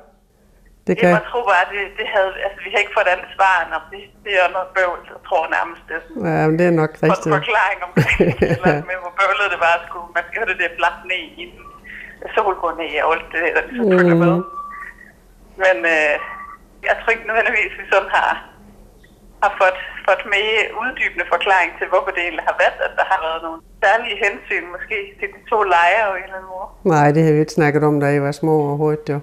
Det 0.91 0.97
kan... 1.01 1.11
Jeg 1.19 1.27
tror 1.31 1.45
bare, 1.53 1.65
det, 1.73 1.83
det 1.99 2.07
havde, 2.15 2.31
altså 2.47 2.59
vi 2.65 2.69
har 2.73 2.79
ikke 2.83 2.97
fået 2.99 3.09
andet 3.15 3.31
svar, 3.37 3.55
om 3.79 3.85
det, 3.93 4.03
det 4.25 4.33
er 4.43 4.49
noget 4.57 4.69
bøvl, 4.77 5.01
jeg 5.15 5.21
tror 5.29 5.43
nærmest 5.57 5.83
det. 5.91 6.01
Ja, 6.29 6.43
men 6.49 6.55
det 6.59 6.67
er 6.71 6.75
nok 6.83 6.93
rigtigt. 7.03 7.25
For 7.27 7.39
forklaring 7.41 7.79
om 7.87 7.91
det, 7.97 8.07
eller 8.55 8.73
med 8.91 8.97
hvor 9.03 9.13
bøvlet 9.21 9.49
det 9.55 9.61
var, 9.67 9.75
at 9.79 9.85
skulle, 9.89 10.09
man 10.19 10.25
skal 10.27 10.39
have 10.41 10.51
det 10.53 10.59
der 10.63 10.71
blast 10.79 11.03
ned 11.11 11.25
i 11.43 11.45
den 11.55 11.65
sol 12.35 12.55
går 12.63 12.73
ned 12.81 12.93
og 13.05 13.11
alt 13.15 13.29
det, 13.33 13.41
der 13.57 13.63
ligesom 13.69 13.87
følger 13.99 14.17
mm. 14.19 14.25
med. 14.25 14.37
Men 15.63 15.77
øh, 15.95 16.15
jeg 16.89 16.95
tror 16.99 17.11
ikke 17.15 17.29
nødvendigvis, 17.31 17.73
vi 17.81 17.85
sådan 17.93 18.11
har, 18.19 18.31
har 19.43 19.53
fået, 19.61 19.79
fået 20.07 20.23
mere 20.37 20.61
uddybende 20.83 21.27
forklaring 21.35 21.71
til, 21.79 21.87
hvorfor 21.93 22.11
det 22.15 22.23
egentlig 22.27 22.47
har 22.51 22.57
været, 22.63 22.79
at 22.87 22.93
der 23.01 23.07
har 23.13 23.21
været 23.27 23.41
nogle 23.47 23.61
særlige 23.85 24.17
hensyn 24.25 24.65
måske 24.75 24.97
til 25.19 25.29
de 25.35 25.41
to 25.51 25.59
lejre 25.75 26.05
og 26.11 26.17
en 26.17 26.25
eller 26.27 26.39
anden 26.39 26.51
måde. 26.55 26.69
Nej, 26.95 27.07
det 27.15 27.23
har 27.25 27.33
vi 27.35 27.41
ikke 27.45 27.59
snakket 27.59 27.83
om, 27.89 27.95
da 28.03 28.07
I 28.19 28.21
var 28.27 28.33
små 28.43 28.55
overhovedet, 28.67 29.07
jo. 29.15 29.19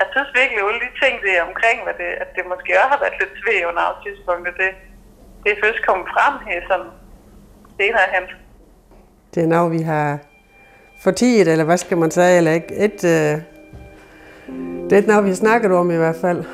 Jeg 0.00 0.06
synes 0.14 0.30
virkelig, 0.40 0.60
at 0.68 0.82
de 0.84 0.90
ting, 1.02 1.14
det 1.24 1.32
er 1.38 1.42
omkring, 1.50 1.78
hvad 1.86 1.96
det, 2.02 2.10
at 2.22 2.30
det 2.36 2.42
måske 2.52 2.70
også 2.82 2.92
har 2.94 3.00
været 3.04 3.16
lidt 3.20 3.32
tvæg 3.40 3.60
under 3.70 3.84
tidspunktet, 4.04 4.54
det, 4.62 4.70
det 5.42 5.50
er 5.52 5.58
først 5.64 5.80
kommet 5.86 6.06
frem 6.14 6.34
her 6.46 6.60
sådan 6.70 6.90
senere 7.78 8.06
hen. 8.14 8.24
Det 9.34 9.40
er 9.42 9.46
noget, 9.46 9.72
vi 9.72 9.82
har 9.92 10.18
fortiget, 11.02 11.48
eller 11.48 11.64
hvad 11.64 11.76
skal 11.76 11.98
man 11.98 12.10
sige, 12.10 12.36
eller 12.36 12.52
ikke 12.52 12.74
et, 12.86 13.00
øh, 13.14 13.34
det 14.90 14.98
er 14.98 15.06
noget, 15.06 15.24
vi 15.24 15.28
har 15.28 15.42
snakket 15.44 15.72
om 15.72 15.90
i 15.90 15.96
hvert 15.96 16.16
fald. 16.20 16.44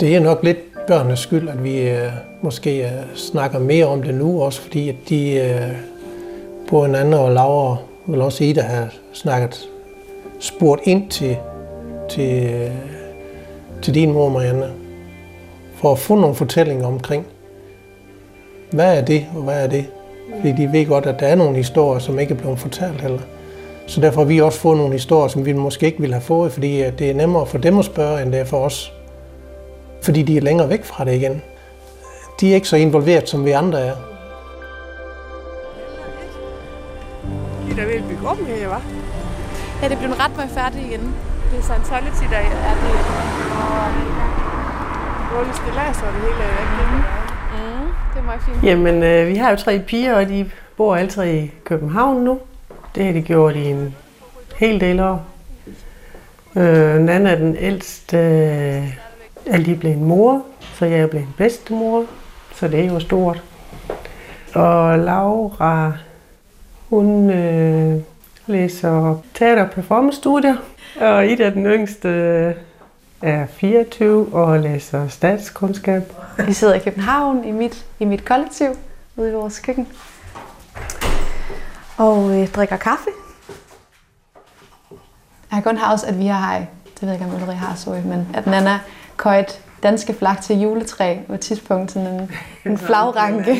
Det 0.00 0.16
er 0.16 0.20
nok 0.20 0.42
lidt 0.42 0.86
børnenes 0.86 1.18
skyld, 1.18 1.48
at 1.48 1.64
vi 1.64 1.90
øh, 1.90 2.12
måske 2.42 2.84
øh, 2.84 3.16
snakker 3.16 3.58
mere 3.58 3.86
om 3.86 4.02
det 4.02 4.14
nu, 4.14 4.42
også 4.42 4.62
fordi 4.62 4.88
at 4.88 4.96
de, 5.08 5.34
øh, 5.34 5.76
både 6.70 6.88
en 6.88 6.94
anden 6.94 7.14
og 7.14 7.32
Laura, 7.32 7.76
vil 8.06 8.20
også 8.20 8.44
Ida, 8.44 8.60
har 8.60 8.88
snakket, 9.12 9.68
spurgt 10.40 10.80
ind 10.84 11.10
til, 11.10 11.36
til, 12.10 12.70
til 13.82 13.94
din 13.94 14.12
mor, 14.12 14.28
Marianne, 14.28 14.72
for 15.74 15.92
at 15.92 15.98
få 15.98 16.14
nogle 16.14 16.34
fortællinger 16.34 16.86
omkring, 16.86 17.26
hvad 18.70 18.98
er 18.98 19.04
det, 19.04 19.26
og 19.36 19.42
hvad 19.42 19.64
er 19.64 19.66
det? 19.66 19.86
Fordi 20.36 20.52
de 20.52 20.72
ved 20.72 20.86
godt, 20.86 21.06
at 21.06 21.20
der 21.20 21.26
er 21.26 21.34
nogle 21.34 21.56
historier, 21.56 21.98
som 21.98 22.18
ikke 22.18 22.34
er 22.34 22.38
blevet 22.38 22.58
fortalt 22.58 23.00
heller. 23.00 23.20
Så 23.86 24.00
derfor 24.00 24.20
har 24.20 24.28
vi 24.28 24.40
også 24.40 24.58
fået 24.58 24.76
nogle 24.76 24.92
historier, 24.92 25.28
som 25.28 25.46
vi 25.46 25.52
måske 25.52 25.86
ikke 25.86 26.00
ville 26.00 26.14
have 26.14 26.22
fået, 26.22 26.52
fordi 26.52 26.90
det 26.90 27.10
er 27.10 27.14
nemmere 27.14 27.46
for 27.46 27.58
dem 27.58 27.78
at 27.78 27.84
spørge, 27.84 28.22
end 28.22 28.32
det 28.32 28.40
er 28.40 28.44
for 28.44 28.58
os 28.58 28.92
fordi 30.02 30.22
de 30.22 30.36
er 30.36 30.40
længere 30.40 30.68
væk 30.68 30.84
fra 30.84 31.04
det 31.04 31.14
igen. 31.14 31.42
De 32.40 32.50
er 32.50 32.54
ikke 32.54 32.68
så 32.68 32.76
involveret, 32.76 33.28
som 33.28 33.44
vi 33.44 33.50
andre 33.50 33.80
er. 33.80 34.11
De 37.72 37.76
der 37.76 37.86
vil 37.86 38.02
bygge 38.08 38.28
op 38.28 38.38
her, 38.38 38.68
hva'? 38.68 38.82
Ja, 39.82 39.88
det 39.88 39.98
bliver 39.98 40.24
ret 40.24 40.36
meget 40.36 40.50
færdigt 40.50 40.86
igen. 40.86 41.14
Det 41.50 41.58
er 41.58 41.62
Scientology, 41.62 42.30
der 42.30 42.36
er 42.36 42.74
det. 42.82 42.94
Og 45.36 45.44
lidt 45.44 45.56
stillads, 45.56 46.02
og 46.02 46.12
det 46.12 46.20
hele 46.20 46.42
er 46.44 46.54
væk. 46.78 46.90
Mm, 47.52 47.88
det 48.14 48.20
er 48.20 48.24
meget 48.24 48.40
fint. 48.42 48.62
Jamen, 48.64 49.02
øh, 49.02 49.28
vi 49.28 49.34
har 49.36 49.50
jo 49.50 49.56
tre 49.56 49.78
piger, 49.86 50.14
og 50.16 50.28
de 50.28 50.50
bor 50.76 50.96
alle 50.96 51.10
tre 51.10 51.34
i 51.34 51.50
København 51.64 52.24
nu. 52.24 52.38
Det 52.94 53.04
har 53.04 53.12
de 53.12 53.22
gjort 53.22 53.56
i 53.56 53.64
en 53.64 53.94
hel 54.56 54.80
del 54.80 55.00
år. 55.00 55.24
Øh, 56.56 56.98
Nana 56.98 57.30
er 57.30 57.36
den 57.36 57.56
ældste 57.56 58.16
øh, 58.16 58.96
er 59.46 59.56
lige 59.56 59.76
blevet 59.76 59.98
mor, 59.98 60.42
så 60.74 60.86
jeg 60.86 61.00
er 61.00 61.06
blevet 61.06 61.28
bedstemor, 61.36 62.04
så 62.54 62.68
det 62.68 62.80
er 62.80 62.92
jo 62.92 63.00
stort. 63.00 63.42
Og 64.54 64.98
Laura, 64.98 65.92
hun 66.92 67.30
øh, 67.30 68.00
læser 68.46 69.22
teater- 69.34 69.62
og 69.62 69.70
performance-studier, 69.70 70.56
og 71.00 71.26
Ida, 71.26 71.50
den 71.50 71.66
yngste, 71.66 72.08
er 73.22 73.46
24 73.46 74.34
og 74.34 74.60
læser 74.60 75.08
statskundskab. 75.08 76.02
Vi 76.46 76.52
sidder 76.52 76.74
i 76.74 76.78
København 76.78 77.44
i 77.44 77.50
mit, 77.50 77.86
i 77.98 78.04
mit 78.04 78.24
kollektiv 78.24 78.66
ude 79.16 79.30
i 79.30 79.32
vores 79.32 79.58
køkken 79.58 79.88
og 81.96 82.40
øh, 82.40 82.48
drikker 82.48 82.76
kaffe. 82.76 83.10
Jeg 85.52 85.62
kan 85.62 85.62
kun 85.62 85.78
også, 85.92 86.06
at 86.06 86.18
vi 86.18 86.26
har, 86.26 86.58
det 86.58 86.66
ved 87.02 87.08
jeg 87.08 87.14
ikke, 87.14 87.24
om 87.24 87.42
Ulrik 87.42 87.56
har, 87.56 87.76
sorry, 87.76 88.00
men 88.04 88.28
at 88.34 88.46
Nana 88.46 88.80
køjt 89.16 89.60
danske 89.82 90.14
flag 90.14 90.36
til 90.42 90.60
juletræ 90.60 91.16
på 91.26 91.34
et 91.34 91.40
tidspunkt, 91.40 91.92
sådan 91.92 92.08
en, 92.08 92.30
en 92.64 92.78
flagranke. 92.86 93.56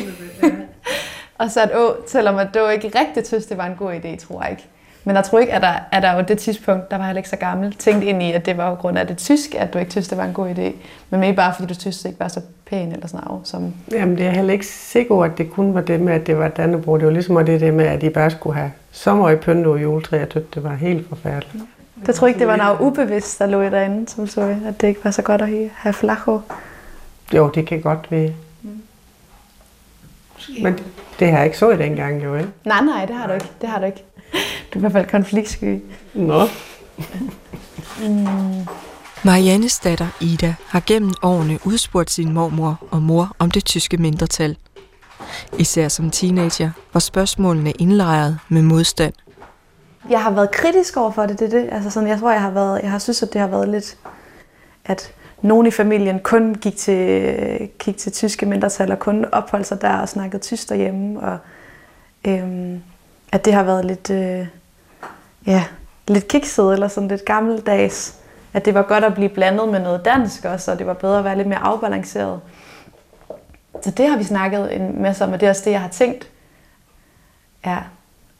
Og 1.43 1.51
så 1.51 1.61
at 1.61 1.75
å, 1.75 1.95
selvom 2.07 2.37
at 2.37 2.53
du 2.53 2.67
ikke 2.67 2.91
rigtig 2.99 3.27
synes, 3.27 3.45
det 3.45 3.57
var 3.57 3.65
en 3.65 3.75
god 3.77 3.93
idé, 3.93 4.15
tror 4.25 4.41
jeg 4.41 4.51
ikke. 4.51 4.63
Men 5.03 5.15
jeg 5.15 5.23
tror 5.23 5.39
ikke, 5.39 5.53
at 5.53 5.61
der, 5.61 5.73
at 5.91 6.03
der 6.03 6.13
var 6.13 6.21
det 6.21 6.37
tidspunkt, 6.37 6.91
der 6.91 6.97
var 6.97 7.05
heller 7.05 7.19
ikke 7.19 7.29
så 7.29 7.35
gammel, 7.35 7.75
tænkt 7.79 8.03
ind 8.03 8.23
i, 8.23 8.31
at 8.31 8.45
det 8.45 8.57
var 8.57 8.69
jo 8.69 8.75
grund 8.75 8.97
af 8.97 9.07
det 9.07 9.17
tysk, 9.17 9.55
at 9.55 9.73
du 9.73 9.79
ikke 9.79 9.91
synes, 9.91 10.07
det 10.07 10.17
var 10.17 10.23
en 10.23 10.33
god 10.33 10.49
idé. 10.49 10.71
Men 11.09 11.19
mere 11.19 11.33
bare 11.33 11.53
fordi 11.55 11.73
du 11.73 11.79
synes, 11.79 11.97
det 11.97 12.09
ikke 12.09 12.19
var 12.19 12.27
så 12.27 12.41
pæn 12.65 12.91
eller 12.91 13.07
sådan 13.07 13.25
noget. 13.27 13.47
Som... 13.47 13.73
Jamen 13.91 14.17
det 14.17 14.25
er 14.25 14.31
heller 14.31 14.53
ikke 14.53 14.65
sikkert, 14.67 15.31
at 15.31 15.37
det 15.37 15.51
kun 15.51 15.73
var 15.73 15.81
det 15.81 15.99
med, 15.99 16.13
at 16.13 16.27
det 16.27 16.37
var 16.37 16.47
Dannebro. 16.47 16.97
Det 16.97 17.05
var 17.05 17.11
ligesom 17.11 17.45
det, 17.45 17.61
det 17.61 17.73
med, 17.73 17.85
at 17.85 18.01
de 18.01 18.09
bare 18.09 18.31
skulle 18.31 18.55
have 18.55 18.71
sommer 18.91 19.29
i 19.29 19.35
pynte 19.35 19.67
og 19.67 19.81
juletræ. 19.81 20.17
Jeg 20.17 20.27
synes, 20.31 20.47
det 20.53 20.63
var 20.63 20.73
helt 20.73 21.09
forfærdeligt. 21.09 21.63
Jeg 22.07 22.15
tror 22.15 22.27
ikke, 22.27 22.39
det 22.39 22.47
var 22.47 22.55
noget 22.55 22.77
ubevidst, 22.79 23.39
der 23.39 23.45
lå 23.45 23.61
i 23.61 23.69
derinde, 23.69 24.09
som 24.09 24.27
så, 24.27 24.41
at 24.41 24.81
det 24.81 24.87
ikke 24.87 25.03
var 25.03 25.11
så 25.11 25.21
godt 25.21 25.41
at 25.41 25.49
have 25.75 25.93
flacho. 25.93 26.41
Jo, 27.33 27.49
det 27.55 27.67
kan 27.67 27.81
godt 27.81 28.11
være. 28.11 28.31
Mm. 30.49 30.63
Men 30.63 30.73
det, 30.73 30.83
det 31.19 31.31
har 31.31 31.37
jeg 31.37 31.45
ikke 31.45 31.57
så 31.57 31.71
i 31.71 31.77
dengang, 31.77 32.23
jo, 32.23 32.35
ikke? 32.35 32.49
Nej, 32.65 32.81
nej, 32.81 33.05
det 33.05 33.15
har 33.15 33.27
du 33.27 33.33
ikke. 33.33 33.49
Det 33.61 33.69
har 33.69 33.79
du 33.79 33.85
ikke. 33.85 34.03
Du 34.73 34.73
er 34.73 34.77
i 34.77 34.79
hvert 34.79 34.91
fald 34.91 35.07
konfliktsky. 35.07 35.79
Nå. 36.13 36.43
mm. 38.07 38.67
Mariannes 39.23 39.79
datter 39.79 40.07
Ida 40.21 40.55
har 40.67 40.83
gennem 40.87 41.13
årene 41.21 41.59
udspurgt 41.65 42.11
sin 42.11 42.33
mormor 42.33 42.79
og 42.91 43.01
mor 43.01 43.35
om 43.39 43.51
det 43.51 43.65
tyske 43.65 43.97
mindretal. 43.97 44.57
Især 45.57 45.87
som 45.87 46.11
teenager 46.11 46.71
var 46.93 46.99
spørgsmålene 46.99 47.71
indlejret 47.71 48.39
med 48.49 48.61
modstand 48.61 49.13
jeg 50.09 50.23
har 50.23 50.31
været 50.31 50.51
kritisk 50.51 50.97
over 50.97 51.11
for 51.11 51.25
det. 51.25 51.39
det, 51.39 51.51
det. 51.51 51.69
Altså 51.71 51.89
sådan, 51.89 52.09
jeg 52.09 52.19
tror, 52.19 52.31
jeg 52.31 52.41
har, 52.41 52.51
været, 52.51 52.81
jeg 52.81 52.91
har 52.91 52.99
synes, 52.99 53.23
at 53.23 53.33
det 53.33 53.41
har 53.41 53.47
været 53.47 53.69
lidt, 53.69 53.97
at 54.85 55.13
nogen 55.43 55.67
i 55.67 55.71
familien 55.71 56.19
kun 56.19 56.55
gik 56.55 56.77
til, 56.77 57.69
gik 57.79 57.97
til 57.97 58.11
tyske 58.11 58.45
mindretal 58.45 58.91
og 58.91 58.99
kun 58.99 59.25
opholdt 59.31 59.67
sig 59.67 59.81
der 59.81 59.97
og 59.97 60.09
snakkede 60.09 60.41
tysk 60.41 60.69
derhjemme. 60.69 61.19
Og, 61.19 61.37
øhm, 62.27 62.81
at 63.31 63.45
det 63.45 63.53
har 63.53 63.63
været 63.63 63.85
lidt, 63.85 64.09
øh, 64.09 64.47
ja, 65.47 65.63
lidt 66.07 66.27
kikset 66.27 66.73
eller 66.73 66.87
sådan 66.87 67.09
lidt 67.09 67.25
gammeldags. 67.25 68.19
At 68.53 68.65
det 68.65 68.73
var 68.73 68.81
godt 68.81 69.03
at 69.03 69.13
blive 69.13 69.29
blandet 69.29 69.69
med 69.69 69.79
noget 69.79 70.05
dansk 70.05 70.45
også, 70.45 70.71
og 70.71 70.79
det 70.79 70.87
var 70.87 70.93
bedre 70.93 71.17
at 71.17 71.23
være 71.23 71.37
lidt 71.37 71.47
mere 71.47 71.63
afbalanceret. 71.63 72.39
Så 73.81 73.91
det 73.91 74.09
har 74.09 74.17
vi 74.17 74.23
snakket 74.23 74.75
en 74.75 75.01
masse 75.01 75.23
om, 75.23 75.33
og 75.33 75.39
det 75.39 75.45
er 75.45 75.49
også 75.49 75.65
det, 75.65 75.71
jeg 75.71 75.81
har 75.81 75.89
tænkt. 75.89 76.29
Ja, 77.65 77.77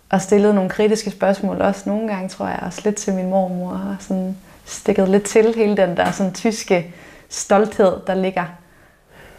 og 0.09 0.21
stillet 0.21 0.55
nogle 0.55 0.69
kritiske 0.69 1.11
spørgsmål 1.11 1.61
også 1.61 1.89
nogle 1.89 2.07
gange, 2.07 2.29
tror 2.29 2.47
jeg, 2.47 2.59
også 2.61 2.81
lidt 2.83 2.95
til 2.95 3.13
min 3.13 3.29
mormor, 3.29 3.71
og 3.71 3.95
sådan 3.99 4.37
stikket 4.65 5.09
lidt 5.09 5.23
til 5.23 5.55
hele 5.55 5.77
den 5.77 5.97
der 5.97 6.11
sådan 6.11 6.33
tyske 6.33 6.93
stolthed, 7.29 7.93
der 8.07 8.15
ligger. 8.15 8.45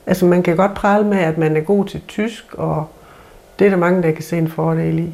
Altså 0.07 0.27
man 0.27 0.43
kan 0.43 0.57
godt 0.57 0.75
prale 0.75 1.05
med, 1.05 1.19
at 1.19 1.39
man 1.39 1.57
er 1.57 1.61
god 1.61 1.85
til 1.85 2.01
tysk, 2.09 2.55
og 2.55 2.89
det 3.59 3.67
er 3.67 3.71
der 3.71 3.77
mange, 3.77 4.03
der 4.03 4.13
kan 4.13 4.23
se 4.23 4.39
en 4.39 4.49
fordel 4.49 4.99
i. 4.99 5.13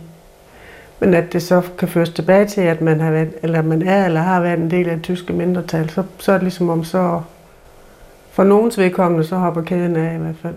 Men 1.00 1.14
at 1.14 1.32
det 1.32 1.42
så 1.42 1.62
kan 1.78 1.88
føres 1.88 2.10
tilbage 2.10 2.46
til, 2.46 2.60
at 2.60 2.80
man, 2.80 3.00
har 3.00 3.10
været, 3.10 3.32
eller 3.42 3.62
man 3.62 3.82
er 3.82 4.04
eller 4.04 4.20
har 4.20 4.40
været 4.40 4.58
en 4.58 4.70
del 4.70 4.88
af 4.88 4.96
det 4.96 5.04
tyske 5.04 5.32
mindretal, 5.32 5.90
så, 5.90 6.02
så 6.18 6.32
er 6.32 6.36
det 6.36 6.42
ligesom 6.42 6.68
om 6.68 6.84
så, 6.84 7.20
for 8.30 8.44
nogens 8.44 8.78
vedkommende, 8.78 9.24
så 9.24 9.36
hopper 9.36 9.62
kæden 9.62 9.96
af 9.96 10.14
i 10.14 10.18
hvert 10.18 10.36
fald. 10.42 10.54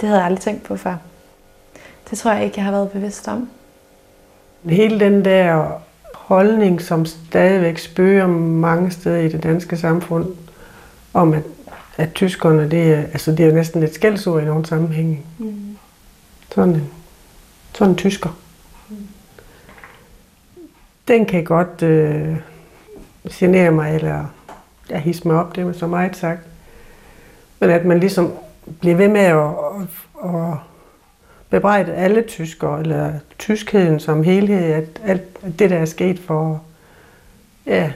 Det 0.00 0.08
havde 0.08 0.20
jeg 0.20 0.26
aldrig 0.26 0.42
tænkt 0.42 0.62
på 0.62 0.76
før. 0.76 0.96
Det 2.10 2.18
tror 2.18 2.32
jeg 2.32 2.44
ikke, 2.44 2.54
jeg 2.56 2.64
har 2.64 2.72
været 2.72 2.90
bevidst 2.90 3.28
om 3.28 3.48
hele 4.64 5.00
den 5.00 5.24
der 5.24 5.70
holdning, 6.26 6.82
som 6.82 7.06
stadigvæk 7.06 7.78
spørger 7.78 8.26
mange 8.26 8.90
steder 8.90 9.16
i 9.16 9.28
det 9.28 9.42
danske 9.42 9.76
samfund, 9.76 10.26
om 11.14 11.32
at, 11.32 11.42
at 11.96 12.14
tyskerne, 12.14 12.70
det 12.70 12.92
er, 12.92 13.00
altså 13.00 13.32
det 13.32 13.46
er 13.46 13.52
næsten 13.52 13.82
et 13.82 13.94
skældsord 13.94 14.42
i 14.42 14.44
nogle 14.44 14.66
sammenhænge. 14.66 15.20
Mm. 15.38 15.76
Sådan 16.54 16.74
en, 16.74 16.90
sådan 17.74 17.90
en 17.90 17.96
tysker. 17.96 18.38
Mm. 18.88 18.96
Den 21.08 21.26
kan 21.26 21.44
godt 21.44 21.82
øh, 21.82 22.36
genere 23.32 23.70
mig, 23.70 23.94
eller 23.94 24.24
ja, 24.90 24.98
hisse 24.98 25.28
mig 25.28 25.36
op, 25.36 25.56
det 25.56 25.66
er 25.66 25.72
så 25.72 25.86
meget 25.86 26.16
sagt. 26.16 26.40
Men 27.60 27.70
at 27.70 27.84
man 27.84 28.00
ligesom 28.00 28.32
bliver 28.80 28.96
ved 28.96 29.08
med 29.08 29.20
at, 29.20 29.48
at, 30.24 30.30
at 30.30 30.56
bebrejde 31.56 31.92
alle 31.92 32.22
tyskere, 32.22 32.80
eller 32.80 33.12
tyskheden 33.38 34.00
som 34.00 34.22
helhed, 34.22 34.72
at 34.72 35.00
alt 35.04 35.58
det, 35.58 35.70
der 35.70 35.76
er 35.76 35.84
sket 35.84 36.18
for, 36.18 36.62
ja, 37.66 37.92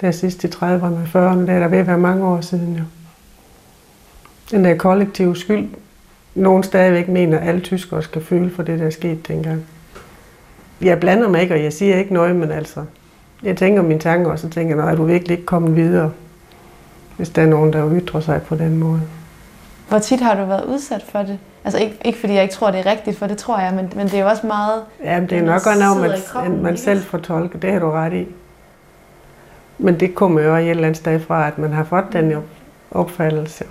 det 0.00 0.14
sidste 0.14 0.48
30'erne 0.48 0.84
og 0.84 1.02
40'erne, 1.14 1.40
det 1.40 1.48
er 1.48 1.58
der 1.58 1.68
ved 1.68 1.78
at 1.78 1.86
være 1.86 1.98
mange 1.98 2.24
år 2.26 2.40
siden 2.40 2.76
jo. 2.76 2.82
Den 4.50 4.64
der 4.64 4.76
kollektive 4.76 5.36
skyld, 5.36 5.68
nogen 6.34 6.62
stadigvæk 6.62 7.08
mener, 7.08 7.38
at 7.38 7.48
alle 7.48 7.60
tyskere 7.60 8.02
skal 8.02 8.24
føle 8.24 8.50
for 8.50 8.62
det, 8.62 8.78
der 8.78 8.86
er 8.86 8.90
sket 8.90 9.28
dengang. 9.28 9.64
Jeg 10.80 11.00
blander 11.00 11.28
mig 11.28 11.42
ikke, 11.42 11.54
og 11.54 11.62
jeg 11.62 11.72
siger 11.72 11.96
ikke 11.96 12.14
noget, 12.14 12.36
men 12.36 12.50
altså, 12.50 12.84
jeg 13.42 13.56
tænker 13.56 13.82
mine 13.82 14.00
tanker, 14.00 14.30
og 14.30 14.38
så 14.38 14.48
tænker 14.48 14.76
jeg, 14.76 14.92
er 14.92 14.96
du 14.96 15.04
virkelig 15.04 15.34
ikke 15.34 15.46
kommet 15.46 15.76
videre, 15.76 16.12
hvis 17.16 17.30
der 17.30 17.42
er 17.42 17.46
nogen, 17.46 17.72
der 17.72 18.00
ytrer 18.00 18.20
sig 18.20 18.42
på 18.42 18.54
den 18.54 18.78
måde. 18.78 19.02
Hvor 19.88 19.98
tit 19.98 20.20
har 20.20 20.34
du 20.34 20.44
været 20.44 20.64
udsat 20.64 21.02
for 21.12 21.18
det? 21.18 21.38
Altså 21.64 21.78
ikke, 21.78 21.98
ikke 22.04 22.18
fordi 22.18 22.32
jeg 22.32 22.42
ikke 22.42 22.54
tror, 22.54 22.70
det 22.70 22.80
er 22.80 22.90
rigtigt, 22.90 23.18
for 23.18 23.26
det 23.26 23.38
tror 23.38 23.58
jeg, 23.58 23.74
men, 23.74 23.92
men 23.96 24.06
det 24.06 24.14
er 24.14 24.20
jo 24.20 24.28
også 24.28 24.46
meget... 24.46 24.82
Ja, 25.04 25.20
det 25.20 25.32
er 25.32 25.42
nok 25.42 25.62
godt 25.64 25.78
noget, 25.78 26.22
man, 26.34 26.62
man 26.62 26.76
selv 26.76 27.02
fortolker. 27.02 27.58
Det 27.58 27.72
har 27.72 27.78
du 27.78 27.90
ret 27.90 28.12
i. 28.12 28.26
Men 29.78 30.00
det 30.00 30.14
kommer 30.14 30.40
jo 30.40 30.56
et 30.56 30.70
eller 30.70 30.82
andet 30.82 30.96
sted 30.96 31.20
fra, 31.20 31.46
at 31.46 31.58
man 31.58 31.72
har 31.72 31.84
fået 31.84 32.04
den 32.12 32.32
opfattelse. 32.90 33.64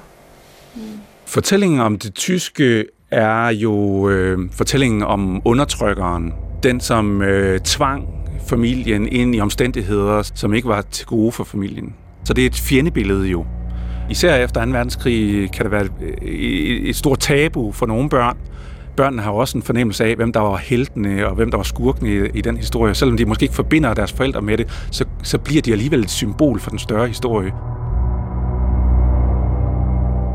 Fortællingen 1.26 1.80
om 1.80 1.98
det 1.98 2.14
tyske 2.14 2.86
er 3.12 3.48
jo 3.48 4.10
øh, 4.10 4.40
fortællingen 4.52 5.04
om 5.04 5.42
undertrykkeren. 5.46 6.34
Den, 6.64 6.80
som 6.80 7.22
øh, 7.22 7.60
tvang 7.60 8.08
familien 8.48 9.08
ind 9.08 9.36
i 9.36 9.40
omstændigheder, 9.40 10.22
som 10.36 10.54
ikke 10.54 10.68
var 10.68 10.82
til 10.82 11.06
gode 11.06 11.32
for 11.32 11.44
familien. 11.44 11.96
Så 12.24 12.34
det 12.34 12.42
er 12.42 12.46
et 12.46 12.56
fjendebillede 12.56 13.28
jo. 13.28 13.46
Især 14.12 14.36
efter 14.36 14.66
2. 14.66 14.72
verdenskrig 14.72 15.52
kan 15.52 15.64
det 15.64 15.72
være 15.72 15.88
øh, 16.22 16.90
et 16.90 16.96
stort 16.96 17.20
tabu 17.20 17.72
for 17.72 17.86
nogle 17.86 18.10
børn. 18.10 18.38
Børnene 18.98 19.22
har 19.22 19.32
også 19.32 19.58
en 19.58 19.64
fornemmelse 19.64 20.06
af, 20.06 20.16
hvem 20.16 20.34
der 20.34 20.40
var 20.40 20.58
heltene 20.58 21.28
og 21.28 21.36
hvem 21.36 21.52
der 21.52 21.58
var 21.58 21.64
skurkene 21.64 22.10
i, 22.10 22.30
i 22.34 22.42
den 22.42 22.58
historie. 22.58 22.94
Selvom 22.96 23.18
de 23.18 23.26
måske 23.26 23.44
ikke 23.44 23.56
forbinder 23.56 23.94
deres 23.94 24.14
forældre 24.14 24.42
med 24.42 24.58
det, 24.58 24.88
så, 24.92 25.06
så 25.24 25.38
bliver 25.38 25.62
de 25.62 25.72
alligevel 25.72 26.00
et 26.00 26.10
symbol 26.10 26.60
for 26.60 26.70
den 26.70 26.80
større 26.80 27.08
historie. 27.08 27.52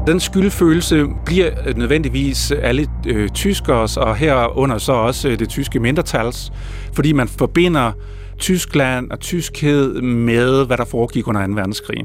Den 0.06 0.20
skyldfølelse 0.20 1.06
bliver 1.24 1.50
øh, 1.66 1.76
nødvendigvis 1.76 2.52
alle 2.52 2.86
øh, 3.06 3.28
tyskers, 3.28 3.96
og 3.96 4.16
herunder 4.16 4.78
så 4.78 4.92
også 4.92 5.28
øh, 5.28 5.38
det 5.38 5.48
tyske 5.48 5.80
mindretals, 5.80 6.52
fordi 6.92 7.12
man 7.12 7.28
forbinder 7.28 7.92
Tyskland 8.38 9.10
og 9.10 9.20
tyskhed 9.20 10.02
med, 10.02 10.66
hvad 10.66 10.76
der 10.76 10.84
foregik 10.84 11.28
under 11.28 11.46
2. 11.46 11.52
verdenskrig. 11.52 12.04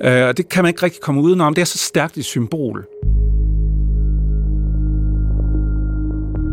Øh, 0.00 0.28
og 0.28 0.36
det 0.36 0.48
kan 0.48 0.64
man 0.64 0.68
ikke 0.68 0.82
rigtig 0.82 1.00
komme 1.00 1.20
udenom. 1.20 1.54
Det 1.54 1.62
er 1.62 1.66
så 1.66 1.78
stærkt 1.78 2.16
et 2.16 2.24
symbol. 2.24 2.86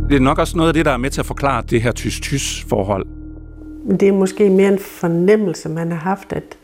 Det 0.10 0.16
er 0.16 0.20
nok 0.20 0.40
også 0.40 0.58
noget 0.58 0.68
af 0.68 0.74
det, 0.74 0.86
der 0.86 0.92
er 0.92 0.98
med 0.98 1.10
til 1.10 1.22
at 1.22 1.26
forklare 1.26 1.64
det 1.70 1.82
her 1.82 1.92
tysk-tysk 1.92 2.70
forhold. 2.70 3.06
Men 3.88 3.98
det 4.00 4.08
er 4.08 4.14
måske 4.14 4.50
mere 4.50 4.74
en 4.74 4.80
fornemmelse, 4.80 5.70
man 5.70 5.92
har 5.92 6.00
haft, 6.00 6.34
at 6.34 6.58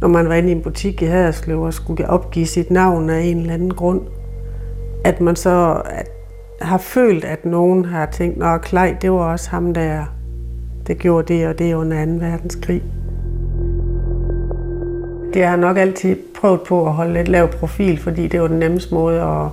når 0.00 0.08
man 0.08 0.28
var 0.28 0.34
inde 0.34 0.48
i 0.48 0.52
en 0.52 0.62
butik 0.62 1.02
i 1.02 1.04
Haderslev 1.04 1.62
og 1.62 1.74
skulle 1.74 2.10
opgive 2.10 2.46
sit 2.46 2.70
navn 2.70 3.10
af 3.10 3.20
en 3.20 3.38
eller 3.38 3.54
anden 3.54 3.74
grund, 3.74 4.00
at 5.04 5.20
man 5.20 5.36
så 5.36 5.82
at, 5.84 6.08
har 6.60 6.78
følt, 6.78 7.24
at 7.24 7.44
nogen 7.44 7.84
har 7.84 8.06
tænkt, 8.06 8.42
at 8.42 8.62
Klej, 8.62 8.96
det 9.02 9.12
var 9.12 9.32
også 9.32 9.50
ham, 9.50 9.74
der 9.74 10.04
det 10.86 10.98
gjorde 10.98 11.34
det 11.34 11.46
og 11.46 11.58
det 11.58 11.74
under 11.74 12.04
2. 12.04 12.12
verdenskrig. 12.12 12.82
Det 15.36 15.44
har 15.44 15.50
jeg 15.50 15.60
nok 15.60 15.76
altid 15.76 16.16
prøvet 16.40 16.60
på 16.60 16.86
at 16.86 16.92
holde 16.92 17.12
lidt 17.12 17.28
lav 17.28 17.48
profil, 17.48 17.98
fordi 17.98 18.26
det 18.28 18.40
var 18.40 18.48
den 18.48 18.58
nemmeste 18.58 18.94
måde 18.94 19.20
at, 19.22 19.48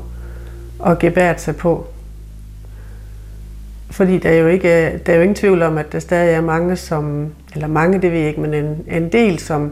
at 0.92 1.00
gebære 1.00 1.38
sig 1.38 1.56
på. 1.56 1.88
Fordi 3.92 4.18
der 4.18 4.30
er, 4.30 4.36
jo 4.36 4.48
ikke, 4.48 4.98
der 5.06 5.14
er 5.14 5.16
jo 5.16 5.22
ingen 5.22 5.36
tvivl 5.36 5.62
om, 5.62 5.78
at 5.78 5.92
der 5.92 6.00
stadig 6.00 6.34
er 6.34 6.42
mange, 6.42 6.76
som, 6.76 7.28
eller 7.54 7.68
mange, 7.68 8.02
det 8.02 8.12
ved 8.12 8.20
jeg 8.20 8.28
ikke, 8.28 8.42
men 8.42 8.54
en, 8.54 8.86
en 8.92 9.12
del, 9.12 9.40
som 9.40 9.72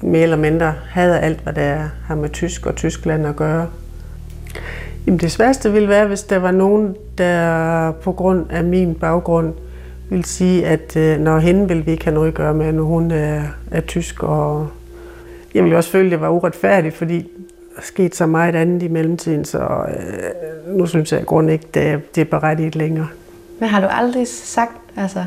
mere 0.00 0.22
eller 0.22 0.36
mindre 0.36 0.74
hader 0.90 1.18
alt, 1.18 1.40
hvad 1.40 1.52
der 1.52 1.88
har 2.06 2.14
med 2.14 2.28
tysk 2.28 2.66
og 2.66 2.76
Tyskland 2.76 3.26
at 3.26 3.36
gøre. 3.36 3.66
Jamen 5.06 5.20
det 5.20 5.32
sværeste 5.32 5.72
ville 5.72 5.88
være, 5.88 6.06
hvis 6.06 6.22
der 6.22 6.38
var 6.38 6.50
nogen, 6.50 6.94
der 7.18 7.92
på 7.92 8.12
grund 8.12 8.46
af 8.50 8.64
min 8.64 8.94
baggrund 8.94 9.54
vil 10.10 10.24
sige, 10.24 10.66
at 10.66 10.96
øh, 10.96 11.20
når 11.20 11.38
hende 11.38 11.68
vil 11.68 11.86
vi 11.86 11.90
ikke 11.90 12.04
have 12.04 12.14
noget 12.14 12.28
at 12.28 12.34
gøre 12.34 12.54
med, 12.54 12.72
når 12.72 12.84
hun 12.84 13.10
er, 13.10 13.42
er 13.70 13.80
tysk. 13.80 14.22
Og 14.22 14.68
jeg 15.54 15.64
vil 15.64 15.74
også 15.74 15.90
føle, 15.90 16.06
at 16.06 16.10
det 16.10 16.20
var 16.20 16.28
uretfærdigt, 16.28 16.94
fordi 16.94 17.18
der 17.76 17.82
skete 17.82 18.16
så 18.16 18.26
meget 18.26 18.54
andet 18.54 18.82
i 18.82 18.88
mellemtiden, 18.88 19.44
så 19.44 19.58
øh, 19.58 20.76
nu 20.76 20.86
synes 20.86 21.12
jeg 21.12 21.26
grund 21.26 21.50
ikke, 21.50 21.66
det, 21.74 22.14
det 22.14 22.20
er 22.20 22.24
berettiget 22.24 22.76
længere. 22.76 23.08
Men 23.60 23.68
har 23.68 23.80
du 23.80 23.86
aldrig 23.90 24.28
sagt, 24.28 24.72
altså, 24.96 25.24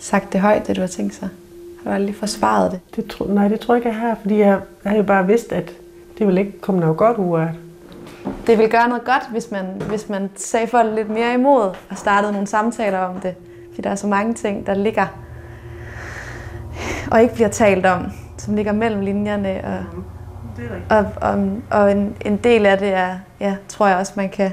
sagt 0.00 0.32
det 0.32 0.40
højt, 0.40 0.66
det 0.66 0.76
du 0.76 0.80
har 0.80 0.88
tænkt 0.88 1.14
sig? 1.14 1.28
Har 1.84 1.90
du 1.90 1.94
aldrig 1.94 2.14
forsvaret 2.14 2.72
det? 2.72 2.80
det 2.96 3.06
tro, 3.06 3.24
nej, 3.24 3.48
det 3.48 3.60
tror 3.60 3.74
jeg 3.74 3.78
ikke, 3.78 3.88
jeg 3.88 3.96
har, 3.96 4.16
fordi 4.20 4.38
jeg, 4.38 4.60
jeg 4.84 4.90
har 4.90 4.96
jo 4.96 5.02
bare 5.02 5.26
vidst, 5.26 5.52
at 5.52 5.72
det 6.18 6.26
vil 6.26 6.38
ikke 6.38 6.60
komme 6.60 6.80
noget 6.80 6.96
godt 6.96 7.18
ud 7.18 7.38
af 7.40 7.46
det. 7.46 7.56
Det 8.46 8.58
vil 8.58 8.70
gøre 8.70 8.88
noget 8.88 9.04
godt, 9.04 9.28
hvis 9.30 9.50
man, 9.50 9.64
hvis 9.88 10.08
man 10.08 10.30
sagde 10.36 10.66
folk 10.66 10.94
lidt 10.94 11.10
mere 11.10 11.34
imod 11.34 11.62
og 11.90 11.96
startede 11.96 12.32
nogle 12.32 12.46
samtaler 12.46 12.98
om 12.98 13.20
det. 13.20 13.34
Fordi 13.68 13.82
der 13.82 13.90
er 13.90 13.94
så 13.94 14.06
mange 14.06 14.34
ting, 14.34 14.66
der 14.66 14.74
ligger 14.74 15.06
og 17.10 17.22
ikke 17.22 17.34
bliver 17.34 17.48
talt 17.48 17.86
om, 17.86 18.06
som 18.40 18.54
ligger 18.54 18.72
mellem 18.72 19.00
linjerne. 19.00 19.60
Og, 20.90 20.96
og, 20.98 21.06
og, 21.20 21.60
og 21.70 21.92
en, 21.92 22.16
en 22.24 22.36
del 22.36 22.66
af 22.66 22.78
det 22.78 22.88
er, 22.88 23.18
ja, 23.40 23.56
tror 23.68 23.86
jeg 23.86 23.96
også, 23.96 24.12
man 24.16 24.28
kan, 24.28 24.50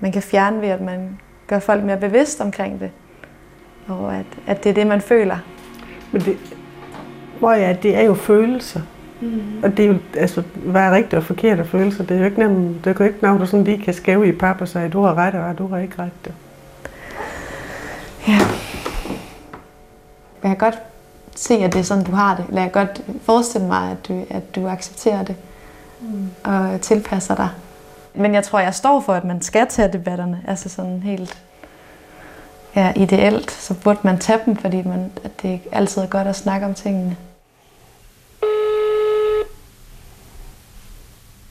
man 0.00 0.12
kan 0.12 0.22
fjerne 0.22 0.60
ved, 0.60 0.68
at 0.68 0.80
man 0.80 1.18
gør 1.46 1.58
folk 1.58 1.84
mere 1.84 1.96
bevidst 1.96 2.40
omkring 2.40 2.80
det. 2.80 2.90
Og 3.88 4.16
at, 4.16 4.26
at 4.46 4.64
det 4.64 4.70
er 4.70 4.74
det, 4.74 4.86
man 4.86 5.00
føler. 5.00 5.36
Men 6.12 6.22
det, 6.22 6.36
hvor 7.38 7.52
ja, 7.52 7.76
det 7.82 7.96
er 7.96 8.02
jo 8.02 8.14
følelser. 8.14 8.80
Mm. 9.20 9.40
Og 9.62 9.76
det 9.76 9.84
er 9.84 9.88
jo, 9.88 9.98
altså, 10.16 10.42
hvad 10.54 10.82
er 10.82 10.90
rigtigt 10.90 11.14
og 11.14 11.22
forkert 11.22 11.58
af 11.58 11.66
følelser? 11.66 12.04
Det 12.04 12.14
er 12.14 12.18
jo 12.18 12.24
ikke 12.24 12.38
nemt, 12.38 12.84
det 12.84 12.90
er 12.90 12.94
jo 13.00 13.04
ikke 13.04 13.18
noget, 13.22 13.40
du 13.40 13.46
sådan 13.46 13.64
lige 13.64 13.82
kan 13.82 13.94
skæve 13.94 14.28
i 14.28 14.32
pap 14.32 14.60
og 14.60 14.68
sige, 14.68 14.88
du 14.88 15.02
har 15.02 15.14
ret, 15.14 15.34
og 15.34 15.58
du 15.58 15.66
har 15.66 15.78
ikke 15.78 15.94
ret. 15.98 16.24
Det. 16.24 16.32
Ja. 18.28 18.38
Jeg 20.42 20.50
kan 20.50 20.56
godt 20.56 20.78
se, 21.38 21.54
at 21.54 21.72
det 21.72 21.78
er 21.78 21.84
sådan, 21.84 22.04
du 22.04 22.12
har 22.12 22.36
det. 22.36 22.44
Eller 22.48 22.62
jeg 22.62 22.72
kan 22.72 22.86
godt 22.86 23.02
forestille 23.22 23.66
mig, 23.66 23.90
at 23.90 24.08
du, 24.08 24.26
at 24.30 24.54
du 24.54 24.68
accepterer 24.68 25.22
det 25.24 25.36
mm. 26.00 26.30
og 26.44 26.80
tilpasser 26.80 27.34
dig. 27.34 27.48
Men 28.14 28.34
jeg 28.34 28.44
tror, 28.44 28.58
jeg 28.58 28.74
står 28.74 29.00
for, 29.00 29.12
at 29.12 29.24
man 29.24 29.42
skal 29.42 29.66
tage 29.66 29.92
debatterne. 29.92 30.44
Altså 30.48 30.68
sådan 30.68 31.00
helt 31.02 31.42
ja, 32.76 32.92
ideelt, 32.96 33.50
så 33.50 33.74
burde 33.74 33.98
man 34.02 34.18
tage 34.18 34.40
dem, 34.46 34.56
fordi 34.56 34.82
man, 34.82 35.12
at 35.24 35.42
det 35.42 35.60
altid 35.72 36.02
er 36.02 36.06
godt 36.06 36.26
at 36.26 36.36
snakke 36.36 36.66
om 36.66 36.74
tingene. 36.74 37.16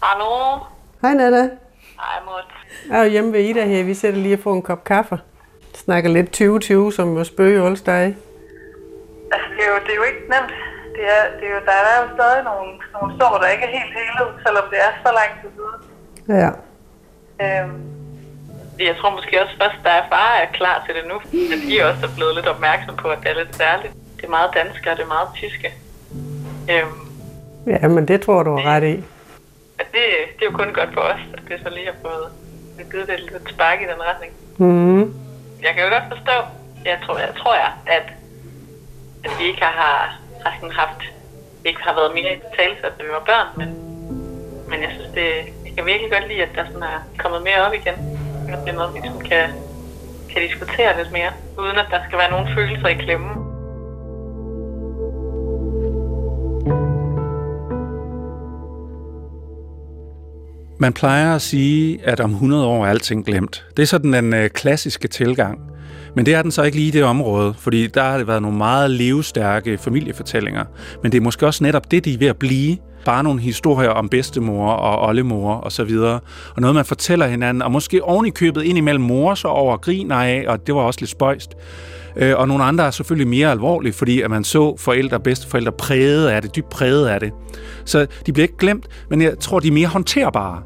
Hallo? 0.03 0.59
Hej 1.01 1.13
Nana. 1.13 1.41
Hej 1.41 2.19
Mut. 2.25 2.45
Jeg 2.89 2.99
er 2.99 3.03
jo 3.03 3.09
hjemme 3.09 3.33
ved 3.33 3.39
Ida 3.39 3.65
her. 3.65 3.83
Vi 3.83 3.93
sætter 3.93 4.19
lige 4.19 4.33
at 4.33 4.39
få 4.39 4.53
en 4.53 4.61
kop 4.61 4.83
kaffe. 4.83 5.19
Snakker 5.75 6.09
lidt 6.09 6.25
2020, 6.25 6.93
som 6.93 7.17
jo 7.17 7.23
spøger 7.23 7.69
hos 7.69 7.81
dig. 7.81 8.15
Altså, 9.33 9.47
det 9.55 9.61
er, 9.65 9.69
jo, 9.73 9.77
det 9.85 9.91
er 9.93 9.99
jo 10.01 10.07
ikke 10.11 10.23
nemt. 10.33 10.53
Det 10.95 11.03
er, 11.15 11.21
det 11.37 11.45
er 11.49 11.53
jo, 11.57 11.61
der 11.69 11.77
er 11.91 11.95
jo 12.01 12.07
stadig 12.17 12.41
nogle, 12.51 12.69
nogle 12.95 13.09
sår, 13.19 13.33
der 13.41 13.47
ikke 13.53 13.65
er 13.69 13.73
helt 13.79 13.93
hele, 13.99 14.21
selvom 14.45 14.65
det 14.71 14.79
er 14.87 14.91
så 15.05 15.09
lang 15.19 15.31
tid 15.41 15.49
siden. 15.57 15.79
Ja. 16.41 16.49
Øhm, 17.43 17.77
jeg 18.87 18.95
tror 18.99 19.09
måske 19.17 19.41
også 19.43 19.55
først, 19.61 19.79
der 19.83 19.93
er 19.99 20.05
far 20.13 20.31
er 20.43 20.49
klar 20.59 20.77
til 20.85 20.95
det 20.97 21.05
nu. 21.11 21.17
At 21.53 21.59
de 21.67 21.75
også 21.89 22.03
er 22.09 22.13
blevet 22.17 22.35
lidt 22.35 22.47
opmærksom 22.53 22.95
på, 23.03 23.07
at 23.15 23.19
det 23.23 23.29
er 23.31 23.35
lidt 23.41 23.55
særligt. 23.55 23.93
Det 24.17 24.25
er 24.25 24.29
meget 24.37 24.49
dansk, 24.59 24.81
og 24.89 24.97
det 24.97 25.03
er 25.03 25.13
meget 25.17 25.29
tyske. 25.41 25.69
Øhm, 26.73 27.01
Ja, 27.67 27.87
men 27.87 28.07
det 28.07 28.21
tror 28.21 28.43
du 28.43 28.51
er 28.57 28.63
ret 28.65 28.83
i. 28.83 28.95
det, 29.77 30.03
det 30.35 30.41
er 30.41 30.49
jo 30.51 30.57
kun 30.57 30.73
godt 30.73 30.93
for 30.93 31.01
os, 31.01 31.19
at 31.33 31.41
det 31.49 31.59
så 31.63 31.69
lige 31.69 31.85
har 31.85 31.95
fået 32.01 32.27
givet 32.91 33.07
det 33.07 33.13
et 33.13 33.31
lidt 33.31 33.49
spark 33.49 33.81
i 33.81 33.83
den 33.83 34.01
retning. 34.09 34.31
Mm. 34.57 34.99
Jeg 35.65 35.71
kan 35.75 35.83
jo 35.83 35.89
godt 35.89 36.03
forstå, 36.09 36.37
jeg 36.85 36.97
tror, 37.05 37.17
jeg, 37.17 37.29
tror 37.37 37.55
jeg, 37.55 37.71
at, 37.87 38.03
at 39.27 39.39
vi 39.39 39.45
ikke 39.51 39.61
har, 39.61 39.73
har, 40.43 40.53
sådan 40.55 40.75
haft, 40.81 41.01
ikke 41.65 41.81
har 41.87 41.93
været 41.99 42.11
mere 42.17 42.31
i 42.35 42.39
talsat, 42.57 42.93
da 42.97 43.03
vi 43.03 43.11
var 43.17 43.25
børn, 43.31 43.47
men, 43.59 43.69
men 44.69 44.77
jeg 44.85 44.91
synes, 44.95 45.11
det, 45.17 45.27
jeg 45.65 45.73
kan 45.75 45.85
virkelig 45.85 46.11
godt 46.11 46.27
lide, 46.27 46.43
at 46.47 46.53
der 46.55 46.65
sådan 46.65 46.87
er 46.93 46.99
kommet 47.17 47.41
mere 47.47 47.59
op 47.65 47.73
igen. 47.81 47.97
At 48.53 48.59
det 48.63 48.69
er 48.73 48.77
noget, 48.79 48.93
vi 48.95 48.99
sådan 49.05 49.25
kan, 49.31 49.45
kan 50.31 50.41
diskutere 50.47 50.97
lidt 50.99 51.11
mere, 51.11 51.31
uden 51.61 51.77
at 51.83 51.87
der 51.93 51.99
skal 52.07 52.17
være 52.21 52.31
nogen 52.31 52.47
følelser 52.55 52.87
i 52.87 52.97
klemme. 53.05 53.29
Man 60.79 60.93
plejer 60.93 61.35
at 61.35 61.41
sige, 61.41 61.99
at 62.05 62.19
om 62.19 62.31
100 62.31 62.65
år 62.65 62.85
er 62.85 62.89
alting 62.89 63.25
glemt. 63.25 63.65
Det 63.77 63.83
er 63.83 63.87
sådan 63.87 64.13
den 64.13 64.33
øh, 64.33 64.49
klassiske 64.49 65.07
tilgang. 65.07 65.76
Men 66.17 66.25
det 66.25 66.33
er 66.33 66.41
den 66.41 66.51
så 66.51 66.63
ikke 66.63 66.77
lige 66.77 66.87
i 66.87 66.91
det 66.91 67.03
område, 67.03 67.53
fordi 67.57 67.87
der 67.87 68.03
har 68.03 68.17
det 68.17 68.27
været 68.27 68.41
nogle 68.41 68.57
meget 68.57 68.91
levestærke 68.91 69.77
familiefortællinger. 69.77 70.65
Men 71.03 71.11
det 71.11 71.17
er 71.17 71.21
måske 71.21 71.45
også 71.45 71.63
netop 71.63 71.91
det, 71.91 72.05
de 72.05 72.13
er 72.13 72.17
ved 72.17 72.27
at 72.27 72.37
blive. 72.37 72.77
Bare 73.05 73.23
nogle 73.23 73.41
historier 73.41 73.89
om 73.89 74.09
bedstemor 74.09 74.71
og 74.71 75.07
oldemor 75.07 75.53
og 75.53 75.71
så 75.71 75.83
videre. 75.83 76.19
Og 76.55 76.61
noget, 76.61 76.75
man 76.75 76.85
fortæller 76.85 77.27
hinanden, 77.27 77.61
og 77.61 77.71
måske 77.71 78.03
oven 78.03 78.25
i 78.25 78.29
købet 78.29 78.63
ind 78.63 78.77
imellem 78.77 79.03
mor 79.03 79.35
så 79.35 79.47
over 79.47 79.77
griner 79.77 80.15
af, 80.15 80.45
og 80.47 80.67
det 80.67 80.75
var 80.75 80.81
også 80.81 80.99
lidt 81.01 81.11
spøjst. 81.11 81.51
Øh, 82.15 82.33
og 82.37 82.47
nogle 82.47 82.63
andre 82.63 82.85
er 82.85 82.91
selvfølgelig 82.91 83.27
mere 83.27 83.51
alvorlige, 83.51 83.93
fordi 83.93 84.21
at 84.21 84.29
man 84.29 84.43
så 84.43 84.77
forældre 84.77 85.17
og 85.17 85.23
bedsteforældre 85.23 85.71
præget 85.71 86.27
af 86.27 86.41
det, 86.41 86.55
dybt 86.55 86.69
præget 86.69 87.07
af 87.07 87.19
det. 87.19 87.31
Så 87.85 88.07
de 88.25 88.33
bliver 88.33 88.43
ikke 88.43 88.57
glemt, 88.57 88.87
men 89.09 89.21
jeg 89.21 89.39
tror, 89.39 89.59
de 89.59 89.67
er 89.67 89.71
mere 89.71 89.87
håndterbare. 89.87 90.61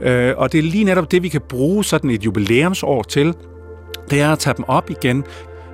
Øh, 0.00 0.34
og 0.36 0.52
det 0.52 0.58
er 0.58 0.62
lige 0.62 0.84
netop 0.84 1.10
det, 1.10 1.22
vi 1.22 1.28
kan 1.28 1.40
bruge 1.48 1.84
sådan 1.84 2.10
et 2.10 2.24
jubilæumsår 2.24 3.02
til. 3.02 3.34
Det 4.12 4.20
er 4.20 4.32
at 4.32 4.38
tage 4.38 4.54
dem 4.56 4.64
op 4.68 4.90
igen 4.90 5.24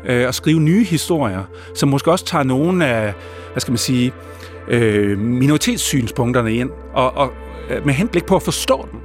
øh, 0.05 0.27
og 0.27 0.35
skrive 0.35 0.61
nye 0.61 0.85
historier, 0.85 1.43
som 1.75 1.89
måske 1.89 2.11
også 2.11 2.25
tager 2.25 2.45
nogle 2.45 2.87
af, 2.87 3.15
hvad 3.53 3.61
skal 3.61 3.73
man 3.73 3.79
sige, 3.79 4.13
øh, 4.69 5.19
minoritetssynspunkterne 5.19 6.55
ind, 6.55 6.71
og, 6.95 7.17
og 7.17 7.33
øh, 7.71 7.87
med 7.87 7.95
henblik 7.95 8.27
på 8.27 8.37
at 8.37 8.43
forstå 8.43 8.89
dem. 8.93 9.01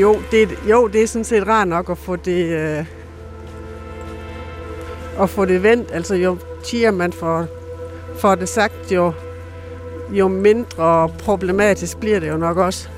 Jo, 0.00 0.16
det, 0.30 0.58
jo, 0.70 0.86
det 0.86 1.02
er 1.02 1.06
sådan 1.06 1.24
set 1.24 1.46
rart 1.46 1.68
nok 1.68 1.90
at 1.90 1.98
få 1.98 2.16
det, 2.16 2.46
øh, 2.46 2.84
at 5.20 5.30
få 5.30 5.44
det 5.44 5.62
vendt. 5.62 5.88
Altså 5.92 6.14
jo 6.14 6.38
tiger 6.64 6.90
man 6.90 7.12
får, 7.12 7.46
får 8.20 8.34
det 8.34 8.48
sagt, 8.48 8.92
jo, 8.92 9.12
jo 10.10 10.28
mindre 10.28 11.08
problematisk 11.08 12.00
bliver 12.00 12.20
det 12.20 12.28
jo 12.28 12.36
nok 12.36 12.56
også. 12.56 12.88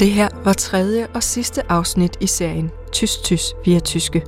Det 0.00 0.10
her 0.10 0.28
var 0.44 0.52
tredje 0.52 1.06
og 1.14 1.22
sidste 1.22 1.72
afsnit 1.72 2.16
i 2.20 2.26
serien 2.26 2.70
Tysk 2.92 3.22
Tys 3.22 3.54
via 3.64 3.80
Tyske. 3.80 4.24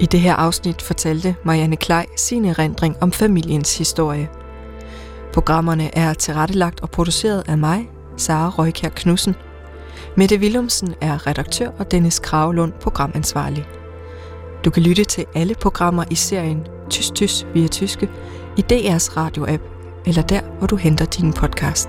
I 0.00 0.06
det 0.06 0.20
her 0.20 0.34
afsnit 0.34 0.82
fortalte 0.82 1.36
Marianne 1.44 1.76
Klej 1.76 2.06
sin 2.16 2.44
erindring 2.44 2.96
om 3.00 3.12
familiens 3.12 3.78
historie. 3.78 4.28
Programmerne 5.32 5.98
er 5.98 6.14
tilrettelagt 6.14 6.80
og 6.80 6.90
produceret 6.90 7.42
af 7.48 7.58
mig, 7.58 7.90
Sara 8.16 8.48
Røykær 8.48 8.88
Knudsen. 8.88 9.34
Mette 10.16 10.36
Willumsen 10.36 10.94
er 11.00 11.26
redaktør 11.26 11.68
og 11.78 11.90
Dennis 11.90 12.18
Kravlund 12.18 12.72
programansvarlig. 12.72 13.66
Du 14.64 14.70
kan 14.70 14.82
lytte 14.82 15.04
til 15.04 15.24
alle 15.34 15.54
programmer 15.54 16.04
i 16.10 16.14
serien 16.14 16.66
Tysk 16.90 17.14
Tys 17.14 17.46
via 17.54 17.66
Tyske 17.66 18.08
i 18.56 18.64
DR's 18.72 19.16
radio-app 19.16 19.62
eller 20.06 20.22
der, 20.22 20.40
hvor 20.58 20.66
du 20.66 20.76
henter 20.76 21.04
din 21.04 21.32
podcast. 21.32 21.88